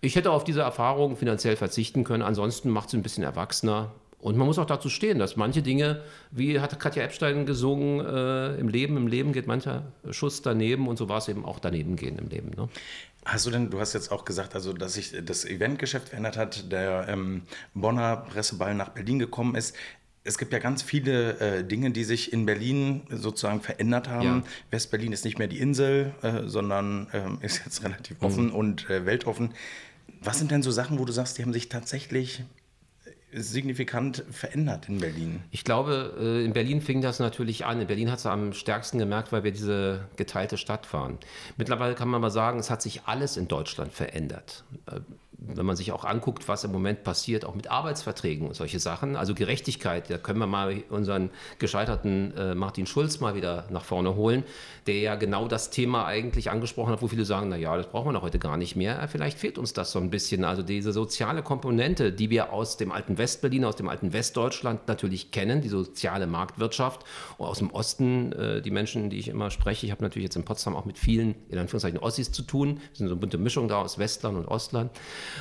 [0.00, 2.22] Ich hätte auf diese Erfahrung finanziell verzichten können.
[2.22, 3.92] Ansonsten macht es ein bisschen erwachsener.
[4.18, 8.56] Und man muss auch dazu stehen, dass manche Dinge, wie hat Katja Epstein gesungen, äh,
[8.56, 11.96] im Leben, im Leben geht mancher Schuss daneben und so war es eben auch daneben
[11.96, 12.50] gehen im Leben.
[12.56, 12.68] Ne?
[13.24, 16.72] Hast du denn, du hast jetzt auch gesagt, also dass sich das Eventgeschäft verändert hat,
[16.72, 17.42] der ähm,
[17.74, 19.76] Bonner Presseball nach Berlin gekommen ist
[20.26, 24.26] es gibt ja ganz viele äh, Dinge, die sich in Berlin sozusagen verändert haben.
[24.26, 24.42] Ja.
[24.70, 28.54] West-Berlin ist nicht mehr die Insel, äh, sondern äh, ist jetzt relativ offen mhm.
[28.54, 29.54] und äh, weltoffen.
[30.22, 32.42] Was sind denn so Sachen, wo du sagst, die haben sich tatsächlich
[33.32, 35.40] signifikant verändert in Berlin?
[35.50, 37.80] Ich glaube, äh, in Berlin fing das natürlich an.
[37.80, 41.18] In Berlin hat es am stärksten gemerkt, weil wir diese geteilte Stadt waren.
[41.56, 44.64] Mittlerweile kann man mal sagen, es hat sich alles in Deutschland verändert.
[45.38, 48.78] Äh, wenn man sich auch anguckt, was im Moment passiert, auch mit Arbeitsverträgen und solche
[48.78, 53.84] Sachen, also Gerechtigkeit, da können wir mal unseren gescheiterten äh, Martin Schulz mal wieder nach
[53.84, 54.44] vorne holen,
[54.86, 58.08] der ja genau das Thema eigentlich angesprochen hat, wo viele sagen, na ja, das brauchen
[58.08, 59.06] wir doch heute gar nicht mehr.
[59.08, 62.92] Vielleicht fehlt uns das so ein bisschen, also diese soziale Komponente, die wir aus dem
[62.92, 67.04] alten Westberlin, aus dem alten Westdeutschland natürlich kennen, die soziale Marktwirtschaft,
[67.38, 70.36] und aus dem Osten, äh, die Menschen, die ich immer spreche, ich habe natürlich jetzt
[70.36, 73.38] in Potsdam auch mit vielen, in Anführungszeichen, Ossis zu tun, wir sind so eine bunte
[73.38, 74.90] Mischung da aus Westland und Ostland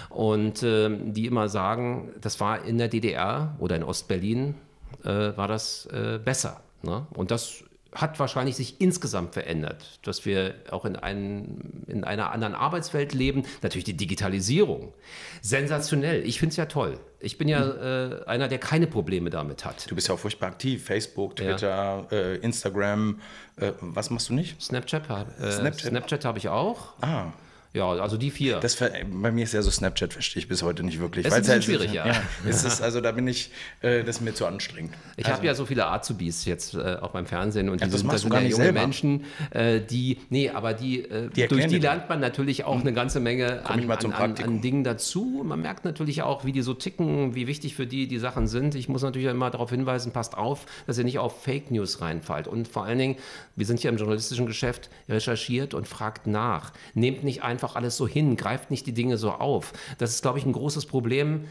[0.10, 4.56] und äh, die immer sagen, das war in der DDR oder in Ostberlin,
[5.04, 6.62] äh, war das äh, besser.
[6.84, 7.06] Ne?
[7.14, 7.64] Und das
[7.96, 13.44] hat wahrscheinlich sich insgesamt verändert, dass wir auch in, einen, in einer anderen Arbeitswelt leben.
[13.62, 14.94] Natürlich die Digitalisierung.
[15.42, 16.26] Sensationell.
[16.26, 17.00] Ich finde es ja toll.
[17.20, 19.90] Ich bin ja äh, einer, der keine Probleme damit hat.
[19.90, 20.84] Du bist ja auch furchtbar aktiv.
[20.84, 22.18] Facebook, Twitter, ja.
[22.18, 23.22] äh, Instagram.
[23.56, 24.62] Äh, was machst du nicht?
[24.62, 25.90] Snapchat, äh, Snapchat.
[25.90, 26.94] Snapchat habe ich auch.
[27.02, 27.32] Ah.
[27.76, 28.62] Ja, also die vier.
[28.62, 31.26] Das, bei mir ist ja so Snapchat, verstehe ich bis heute nicht wirklich.
[31.26, 32.08] Es ist bisschen schwierig, ja.
[32.08, 32.22] ja.
[32.46, 34.94] ist also da bin ich, äh, das ist mir zu anstrengend.
[35.18, 35.38] Ich also.
[35.38, 38.14] habe ja so viele Azubis jetzt äh, auch beim Fernsehen und ja, die das sind,
[38.14, 38.80] das sind ja junge selber.
[38.80, 42.94] Menschen, äh, die, nee, aber die, äh, die durch die lernt man natürlich auch eine
[42.94, 45.44] ganze Menge an, an, an, an, Dingen dazu.
[45.44, 48.76] Man merkt natürlich auch, wie die so ticken, wie wichtig für die die Sachen sind.
[48.76, 52.48] Ich muss natürlich immer darauf hinweisen, passt auf, dass ihr nicht auf Fake News reinfallt.
[52.48, 53.16] Und vor allen Dingen,
[53.58, 56.72] wir sind hier im journalistischen Geschäft, recherchiert und fragt nach.
[56.94, 59.74] Nehmt nicht einfach alles so hin, greift nicht die Dinge so auf.
[59.98, 61.46] Das ist, glaube ich, ein großes Problem,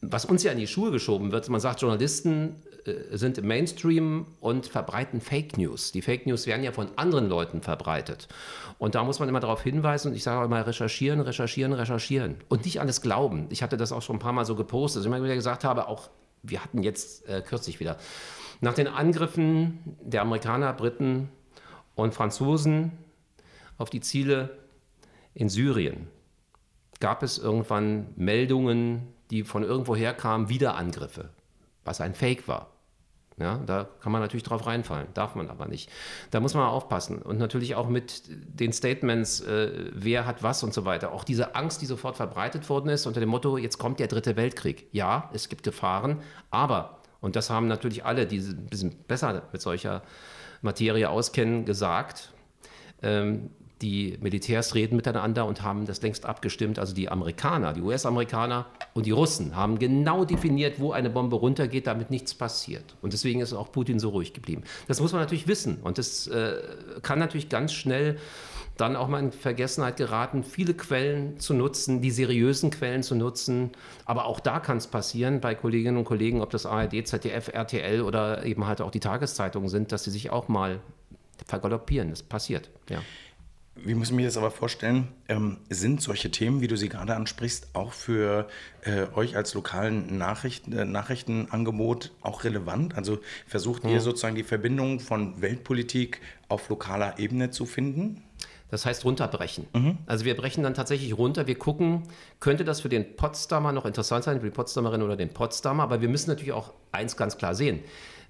[0.00, 1.48] was uns ja in die Schuhe geschoben wird.
[1.48, 5.92] Man sagt, Journalisten äh, sind im Mainstream und verbreiten Fake News.
[5.92, 8.28] Die Fake News werden ja von anderen Leuten verbreitet.
[8.78, 12.36] Und da muss man immer darauf hinweisen und ich sage auch immer recherchieren, recherchieren, recherchieren
[12.48, 13.46] und nicht alles glauben.
[13.50, 15.64] Ich hatte das auch schon ein paar Mal so gepostet, dass ich immer wieder gesagt
[15.64, 16.10] habe, auch
[16.42, 17.96] wir hatten jetzt äh, kürzlich wieder,
[18.60, 21.28] nach den Angriffen der Amerikaner, Briten
[21.94, 22.92] und Franzosen
[23.76, 24.50] auf die Ziele
[25.38, 26.08] in Syrien
[26.98, 31.30] gab es irgendwann Meldungen, die von irgendwoher kamen, Wiederangriffe,
[31.84, 32.72] was ein Fake war.
[33.38, 35.90] Ja, da kann man natürlich drauf reinfallen, darf man aber nicht.
[36.32, 37.22] Da muss man aufpassen.
[37.22, 41.12] Und natürlich auch mit den Statements, äh, wer hat was und so weiter.
[41.12, 44.34] Auch diese Angst, die sofort verbreitet worden ist, unter dem Motto, jetzt kommt der dritte
[44.34, 44.88] Weltkrieg.
[44.90, 46.20] Ja, es gibt Gefahren,
[46.50, 50.02] aber, und das haben natürlich alle, die ein bisschen besser mit solcher
[50.62, 52.32] Materie auskennen, gesagt,
[53.02, 53.50] ähm,
[53.82, 56.78] die Militärs reden miteinander und haben das längst abgestimmt.
[56.78, 61.86] Also die Amerikaner, die US-Amerikaner und die Russen haben genau definiert, wo eine Bombe runtergeht,
[61.86, 62.96] damit nichts passiert.
[63.02, 64.62] Und deswegen ist auch Putin so ruhig geblieben.
[64.88, 65.78] Das muss man natürlich wissen.
[65.82, 66.56] Und das äh,
[67.02, 68.18] kann natürlich ganz schnell
[68.76, 73.72] dann auch mal in Vergessenheit geraten, viele Quellen zu nutzen, die seriösen Quellen zu nutzen.
[74.04, 78.02] Aber auch da kann es passieren bei Kolleginnen und Kollegen, ob das ARD, ZDF, RTL
[78.02, 80.80] oder eben halt auch die Tageszeitungen sind, dass sie sich auch mal
[81.46, 82.10] vergaloppieren.
[82.10, 83.00] Das passiert, ja.
[83.84, 85.08] Wie muss ich mir das aber vorstellen?
[85.28, 88.48] Ähm, sind solche Themen, wie du sie gerade ansprichst, auch für
[88.82, 92.96] äh, euch als lokalen Nachrichten, äh, Nachrichtenangebot auch relevant?
[92.96, 93.90] Also versucht mhm.
[93.90, 98.22] ihr sozusagen die Verbindung von Weltpolitik auf lokaler Ebene zu finden?
[98.70, 99.66] Das heißt runterbrechen.
[99.72, 99.98] Mhm.
[100.06, 101.46] Also wir brechen dann tatsächlich runter.
[101.46, 102.02] Wir gucken,
[102.40, 105.82] könnte das für den Potsdamer noch interessant sein, für die Potsdamerin oder den Potsdamer.
[105.82, 107.80] Aber wir müssen natürlich auch eins ganz klar sehen.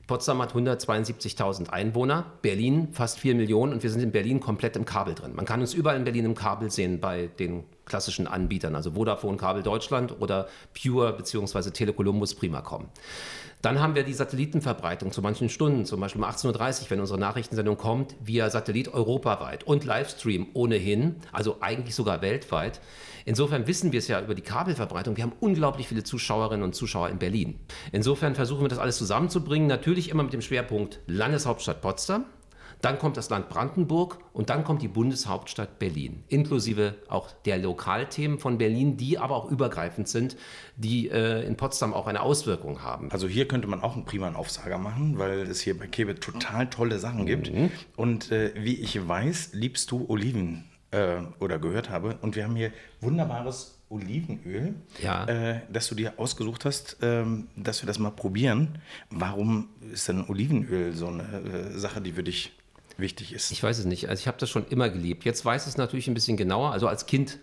[0.09, 4.87] Potsdam hat 172.000 Einwohner, Berlin fast 4 Millionen und wir sind in Berlin komplett im
[4.87, 5.35] Kabel drin.
[5.35, 9.37] Man kann uns überall in Berlin im Kabel sehen bei den klassischen Anbietern, also Vodafone
[9.37, 11.71] Kabel Deutschland oder Pure bzw.
[11.71, 12.89] Telekolumbus Primacom.
[13.61, 17.19] Dann haben wir die Satellitenverbreitung zu manchen Stunden, zum Beispiel um 18.30 Uhr, wenn unsere
[17.19, 22.81] Nachrichtensendung kommt, via Satellit europaweit und Livestream ohnehin, also eigentlich sogar weltweit.
[23.29, 25.19] Insofern wissen wir es ja über die Kabelverbreitung.
[25.19, 27.61] Wir haben unglaublich viele Zuschauerinnen und Zuschauer in Berlin.
[27.93, 32.25] Insofern versuchen wir das alles zusammenzubringen, natürlich immer mit dem Schwerpunkt Landeshauptstadt Potsdam.
[32.81, 38.39] Dann kommt das Land Brandenburg und dann kommt die Bundeshauptstadt Berlin, inklusive auch der Lokalthemen
[38.39, 40.37] von Berlin, die aber auch übergreifend sind,
[40.77, 43.11] die äh, in Potsdam auch eine Auswirkung haben.
[43.11, 46.71] Also hier könnte man auch einen prima Aufsager machen, weil es hier bei Kebe total
[46.71, 47.53] tolle Sachen gibt.
[47.53, 47.71] Mhm.
[47.95, 52.19] Und äh, wie ich weiß, liebst du Oliven äh, oder gehört habe.
[52.23, 55.25] Und wir haben hier wunderbares Olivenöl, ja.
[55.27, 58.79] äh, das du dir ausgesucht hast, ähm, dass wir das mal probieren.
[59.11, 62.53] Warum ist denn Olivenöl so eine äh, Sache, die für dich
[62.99, 63.51] wichtig ist?
[63.51, 64.09] Ich weiß es nicht.
[64.09, 65.25] Also ich habe das schon immer geliebt.
[65.25, 66.73] Jetzt weiß es natürlich ein bisschen genauer.
[66.73, 67.39] Also als Kind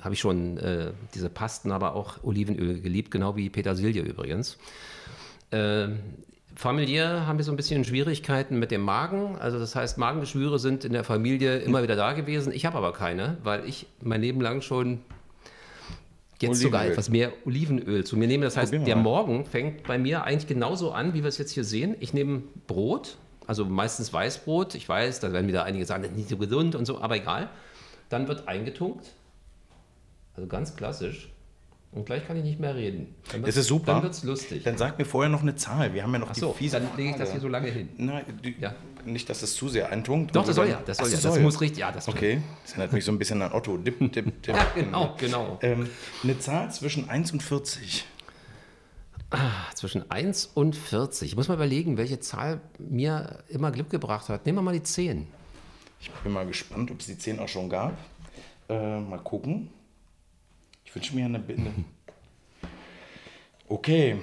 [0.00, 4.56] habe ich schon äh, diese Pasten, aber auch Olivenöl geliebt, genau wie Petersilie übrigens.
[6.56, 9.36] Familiär haben wir so ein bisschen Schwierigkeiten mit dem Magen.
[9.36, 12.50] Also das heißt, Magengeschwüre sind in der Familie immer wieder da gewesen.
[12.50, 15.00] Ich habe aber keine, weil ich mein Leben lang schon
[16.40, 16.62] jetzt Olivenöl.
[16.62, 18.46] sogar etwas mehr Olivenöl zu mir nehme.
[18.46, 21.64] Das heißt, der Morgen fängt bei mir eigentlich genauso an, wie wir es jetzt hier
[21.64, 21.94] sehen.
[22.00, 24.74] Ich nehme Brot, also meistens Weißbrot.
[24.76, 27.16] Ich weiß, da werden wieder einige sagen, das ist nicht so gesund und so, aber
[27.16, 27.50] egal.
[28.08, 29.12] Dann wird eingetunkt,
[30.34, 31.28] also ganz klassisch.
[31.96, 33.14] Und gleich kann ich nicht mehr reden.
[33.42, 33.94] Das ist super.
[33.94, 34.62] Dann wird es lustig.
[34.64, 35.94] Dann sag mir vorher noch eine Zahl.
[35.94, 37.70] Wir haben ja noch Ach so, die fiese dann lege ich das hier so lange
[37.70, 37.88] hin.
[37.96, 38.74] Nein, die, ja.
[39.06, 40.36] nicht, dass es zu sehr eintunkt.
[40.36, 40.82] Doch, das soll ja.
[40.84, 41.30] Das, soll Ach, ja.
[41.30, 41.78] das muss richtig.
[41.78, 42.42] Ja, das okay.
[42.64, 43.78] Das erinnert mich so ein bisschen an Otto.
[43.78, 44.46] Dip, dip, dip.
[44.46, 45.58] ja, genau, genau.
[45.62, 45.88] Ähm,
[46.22, 48.04] eine Zahl zwischen 1 und 40.
[49.30, 51.30] Ah, zwischen 1 und 40.
[51.30, 54.44] Ich muss mal überlegen, welche Zahl mir immer Glück gebracht hat.
[54.44, 55.28] Nehmen wir mal die 10.
[56.02, 57.96] Ich bin mal gespannt, ob es die 10 auch schon gab.
[58.68, 59.70] Äh, mal gucken.
[60.86, 61.72] Ich wünsche mir eine, eine
[63.68, 64.16] Okay,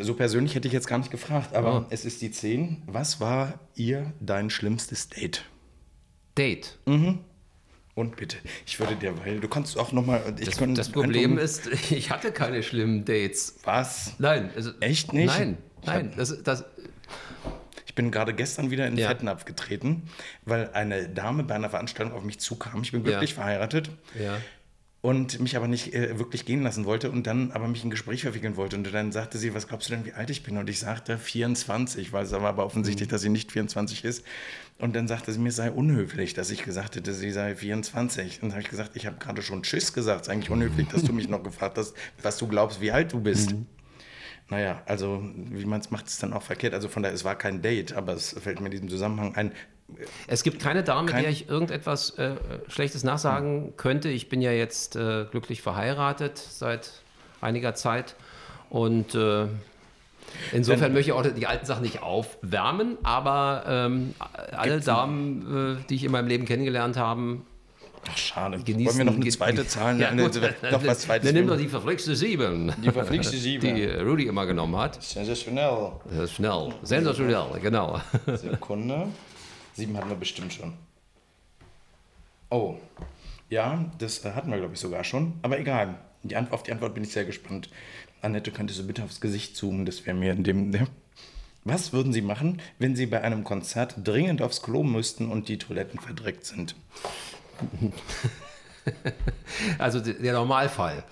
[0.00, 1.86] So persönlich hätte ich jetzt gar nicht gefragt, aber Oh.
[1.90, 2.82] es ist die 10.
[2.86, 5.44] Was war ihr dein schlimmstes Date?
[6.38, 6.78] Date.
[6.86, 10.34] Und bitte, ich würde dir, weil du kannst auch nochmal.
[10.38, 13.56] Das, das Problem ist, ich hatte keine schlimmen Dates.
[13.64, 14.14] Was?
[14.18, 14.50] Nein.
[14.54, 15.26] Also, Echt nicht?
[15.26, 16.12] Nein, nein.
[16.16, 16.64] Das, das,
[17.86, 19.08] Ich bin gerade gestern wieder in den Ja.
[19.08, 20.04] Fettnapf getreten,
[20.46, 22.82] weil eine Dame bei einer Veranstaltung auf mich zukam.
[22.82, 23.36] Ich bin glücklich Ja.
[23.36, 23.90] verheiratet.
[24.18, 24.38] ja.
[25.02, 27.90] Und mich aber nicht äh, wirklich gehen lassen wollte und dann aber mich in ein
[27.90, 28.76] Gespräch verwickeln wollte.
[28.76, 30.58] Und dann sagte sie, was glaubst du denn, wie alt ich bin?
[30.58, 33.10] Und ich sagte 24, weil es war aber offensichtlich, Mhm.
[33.12, 34.24] dass sie nicht 24 ist.
[34.78, 38.42] Und dann sagte sie mir, es sei unhöflich, dass ich gesagt hätte, sie sei 24.
[38.42, 40.22] Und dann habe ich gesagt, ich habe gerade schon Tschüss gesagt.
[40.22, 43.12] Es ist eigentlich unhöflich, dass du mich noch gefragt hast, was du glaubst, wie alt
[43.12, 43.52] du bist.
[43.52, 43.66] Mhm.
[44.50, 46.74] Naja, also wie man es macht, ist dann auch verkehrt.
[46.74, 49.52] Also von daher, es war kein Date, aber es fällt mir in diesem Zusammenhang ein.
[50.26, 52.32] Es gibt keine Dame, Kein- der ich irgendetwas äh,
[52.68, 54.08] Schlechtes nachsagen könnte.
[54.08, 56.90] Ich bin ja jetzt äh, glücklich verheiratet seit
[57.40, 58.14] einiger Zeit
[58.68, 59.46] und äh,
[60.52, 64.14] insofern Dann- möchte ich auch die alten Sachen nicht aufwärmen, aber ähm,
[64.52, 67.38] alle Damen, äh, die ich in meinem Leben kennengelernt habe,
[68.10, 68.58] Ach, schade.
[68.58, 68.86] genießen.
[68.86, 69.98] Wollen wir noch eine zweite Zahl?
[70.00, 70.40] Ja, Eine- gut.
[70.70, 71.26] noch was zweites?
[71.26, 72.72] Dann nimm doch die verflixte Sieben.
[72.82, 73.74] Die verflixte Sieben.
[73.74, 75.02] Die äh, Rudy immer genommen hat.
[75.02, 75.92] Sensationell.
[76.32, 76.68] Schnell.
[76.82, 78.00] Sensationell, genau.
[78.36, 79.08] Sekunde.
[79.80, 80.74] Sieben hatten wir bestimmt schon.
[82.50, 82.76] Oh.
[83.48, 85.32] Ja, das äh, hatten wir, glaube ich, sogar schon.
[85.40, 85.94] Aber egal.
[86.22, 87.70] Die Ant auf die Antwort bin ich sehr gespannt.
[88.20, 89.86] Annette, könntest du bitte aufs Gesicht zoomen?
[89.86, 90.70] Das wäre mir in dem.
[90.74, 90.86] Ja.
[91.64, 95.56] Was würden Sie machen, wenn Sie bei einem Konzert dringend aufs Klo müssten und die
[95.56, 96.76] Toiletten verdreckt sind?
[99.78, 101.04] Also der Normalfall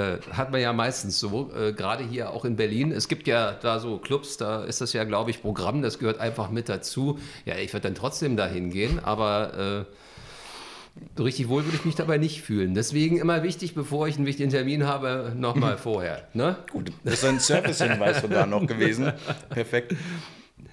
[0.00, 2.92] äh, hat man ja meistens so, äh, gerade hier auch in Berlin.
[2.92, 6.18] Es gibt ja da so Clubs, da ist das ja, glaube ich, Programm, das gehört
[6.18, 7.18] einfach mit dazu.
[7.44, 9.86] Ja, ich würde dann trotzdem dahin gehen, aber
[11.16, 12.74] äh, richtig wohl würde ich mich dabei nicht fühlen.
[12.74, 16.28] Deswegen immer wichtig, bevor ich einen wichtigen Termin habe, nochmal vorher.
[16.34, 16.56] Ne?
[16.70, 19.12] Gut, das ist ein Servicehinweis sogar noch gewesen.
[19.50, 19.94] Perfekt.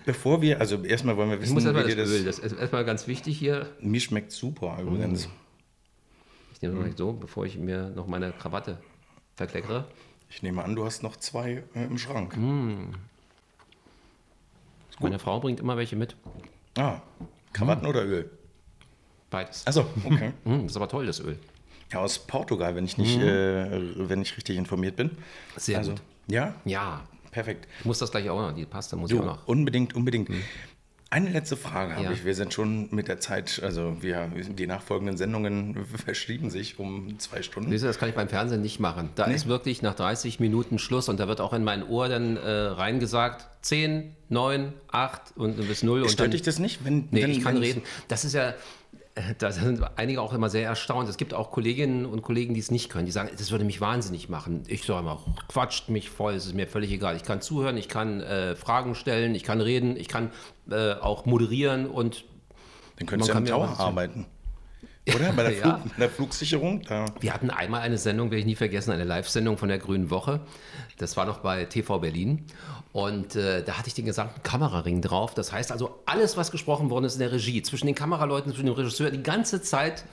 [0.06, 2.10] Bevor wir, also erstmal wollen wir Ich wissen, muss wie erstmal das.
[2.10, 3.68] Öl, das ist erstmal ganz wichtig hier.
[3.82, 5.28] Mir schmeckt super übrigens.
[6.54, 8.78] Ich nehme mal so, bevor ich mir noch meine Krawatte
[9.38, 9.86] verkleckere.
[10.30, 12.36] Ich nehme an, du hast noch zwei äh, im Schrank.
[15.00, 16.16] Meine Frau bringt immer welche mit.
[16.78, 17.02] Ah,
[17.54, 18.30] Krawatten oder Öl?
[19.30, 19.66] Beides.
[19.66, 20.34] Achso, okay.
[20.44, 21.38] Mm, das ist aber toll, das Öl.
[21.94, 25.12] Ja, aus Portugal, wenn ich nicht, äh, wenn ich richtig informiert bin.
[25.56, 26.02] Sehr also, gut.
[26.28, 27.68] Ja, Ja, perfekt.
[27.80, 29.48] ich muss das gleich auch noch, die Pasta muss ich Du, auch noch.
[29.48, 30.30] unbedingt, unbedingt.
[31.10, 32.12] Eine letzte Frage habe Ja.
[32.12, 32.26] ich.
[32.26, 37.42] Wir sind schon mit der Zeit, also wir, die nachfolgenden Sendungen verschieben sich um zwei
[37.44, 37.70] Stunden.
[37.72, 39.10] Siehst du, das kann ich beim Fernsehen nicht machen.
[39.16, 42.36] Da ist wirklich nach 30 Minuten Schluss und da wird auch in mein Ohr dann
[42.36, 46.02] äh, reingesagt, 10, 9, 8 und bis 0.
[46.04, 46.84] und Stört dich das nicht?
[46.84, 47.84] Wenn, Nee, wenn, ich kann reden.
[48.10, 48.54] Das ist ja,
[49.38, 51.10] da sind einige auch immer sehr erstaunt.
[51.10, 53.06] Es gibt auch Kolleginnen und Kollegen, die es nicht können.
[53.06, 54.64] Die sagen, das würde mich wahnsinnig machen.
[54.68, 57.16] Ich sage immer, quatscht mich voll, es ist mir völlig egal.
[57.16, 60.32] Ich kann zuhören, ich kann äh, Fragen stellen, ich kann reden, ich kann
[60.70, 62.26] äh, auch moderieren und
[62.98, 64.26] Dann könntest du Man ja mir Tower auch- arbeiten.
[65.16, 65.32] Oder?
[65.34, 65.78] Bei der, Ja.
[65.78, 66.82] Flug, bei der Flugsicherung?
[66.84, 67.06] Da.
[67.20, 70.42] Wir hatten einmal eine Sendung, werde ich nie vergessen, eine Live-Sendung von der Grünen Woche.
[70.98, 72.46] Das war noch bei TV Berlin.
[72.94, 75.34] Und äh, da hatte ich den gesamten Kameraring drauf.
[75.34, 78.66] Das heißt also, alles, was gesprochen worden ist in der Regie, zwischen den Kameraleuten, zwischen
[78.66, 80.06] dem Regisseur, die ganze Zeit,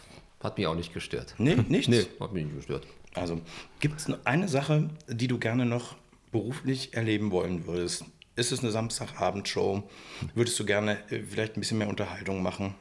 [0.43, 1.35] hat mich auch nicht gestört.
[1.39, 1.89] Nee, nichts?
[1.89, 2.87] Nee, hat mich nicht gestört.
[3.15, 3.41] Also,
[3.81, 5.95] gibt es eine Sache, die du gerne noch
[6.33, 8.05] beruflich erleben wollen würdest?
[8.37, 9.85] Ist es eine Samstagabendshow?
[10.35, 12.75] Würdest du gerne äh, vielleicht ein bisschen mehr Unterhaltung machen?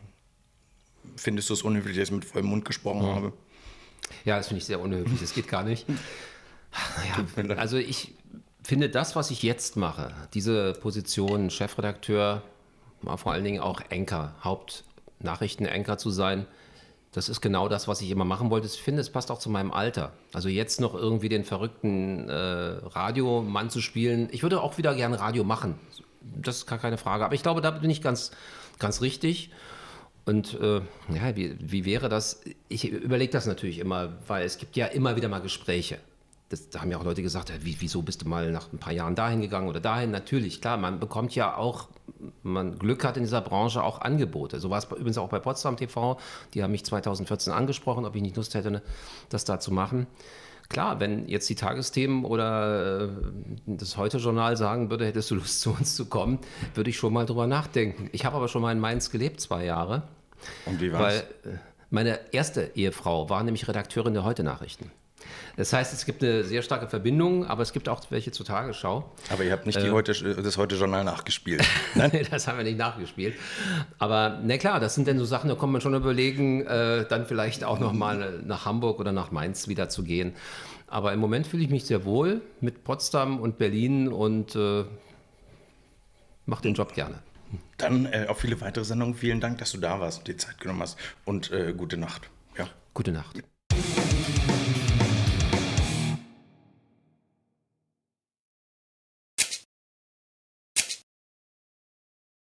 [1.16, 3.34] Findest du es unhöflich, dass ich mit vollem Mund gesprochen habe?
[4.26, 5.20] Ja, das finde ich sehr unhöflich.
[5.20, 5.86] Das geht gar nicht.
[6.98, 8.16] Naja, also ich
[8.64, 12.42] finde das, was ich jetzt mache, diese Position Chefredakteur,
[13.18, 16.48] vor allen Dingen auch Anchor, Hauptnachrichtenanchor zu sein,
[17.14, 18.66] das ist genau das, was ich immer machen wollte.
[18.66, 20.14] Ich finde, es passt auch zu meinem Alter.
[20.34, 24.30] Also jetzt noch irgendwie den verrückten äh, Radiomann zu spielen.
[24.32, 25.76] Ich würde auch wieder gerne Radio machen.
[26.22, 27.24] Das ist gar keine Frage.
[27.24, 28.32] Aber ich glaube, da bin ich ganz,
[28.80, 29.52] ganz richtig.
[30.26, 32.42] Und äh, ja, wie, wie wäre das?
[32.70, 36.00] Ich überlege das natürlich immer, weil es gibt ja immer wieder mal Gespräche.
[36.48, 38.78] Das, da haben ja auch Leute gesagt, ja, wie, wieso bist du mal nach ein
[38.78, 40.12] paar Jahren dahin gegangen oder dahin?
[40.12, 41.90] Natürlich, klar, man bekommt ja auch,
[42.42, 44.60] man Glück hat in dieser Branche auch Angebote.
[44.60, 46.18] So war es übrigens auch bei Potsdam TV.
[46.54, 48.82] Die haben mich 2014 angesprochen, ob ich nicht Lust hätte, ne,
[49.30, 50.08] das da zu machen.
[50.74, 53.10] Klar, wenn jetzt die Tagesthemen oder äh,
[53.68, 56.40] das Heute-Journal sagen würde, hättest du Lust zu uns zu kommen,
[56.74, 58.10] würde ich schon mal drüber nachdenken.
[58.12, 60.04] Ich habe aber schon mal in Mainz gelebt, zwei Jahre.
[60.66, 61.24] Und wie war's?
[61.44, 61.58] Weil äh,
[61.92, 64.92] meine erste Ehefrau war nämlich Redakteurin der Heute-Nachrichten.
[65.56, 69.12] Das heißt, es gibt eine sehr starke Verbindung, aber es gibt auch welche zur Tagesschau.
[69.30, 71.64] Aber ihr habt nicht die heute, das Heute-Journal nachgespielt.
[71.96, 72.12] Nein?
[72.30, 73.36] das haben wir nicht nachgespielt.
[74.00, 77.26] Aber na klar, das sind dann so Sachen, da kann man schon überlegen, äh, dann
[77.26, 80.34] vielleicht auch nochmal nach Hamburg oder nach Mainz wieder zu gehen.
[80.88, 84.86] Aber im Moment fühle ich mich sehr wohl mit Potsdam und Berlin und äh,
[86.46, 87.20] mache den Job gerne.
[87.78, 89.16] Dann äh, auf viele weitere Sendungen.
[89.16, 90.98] Vielen Dank, dass du da warst und die Zeit genommen hast.
[91.26, 92.30] Und äh, gute Nacht.
[92.58, 92.68] Ja.
[92.94, 93.44] Gute Nacht.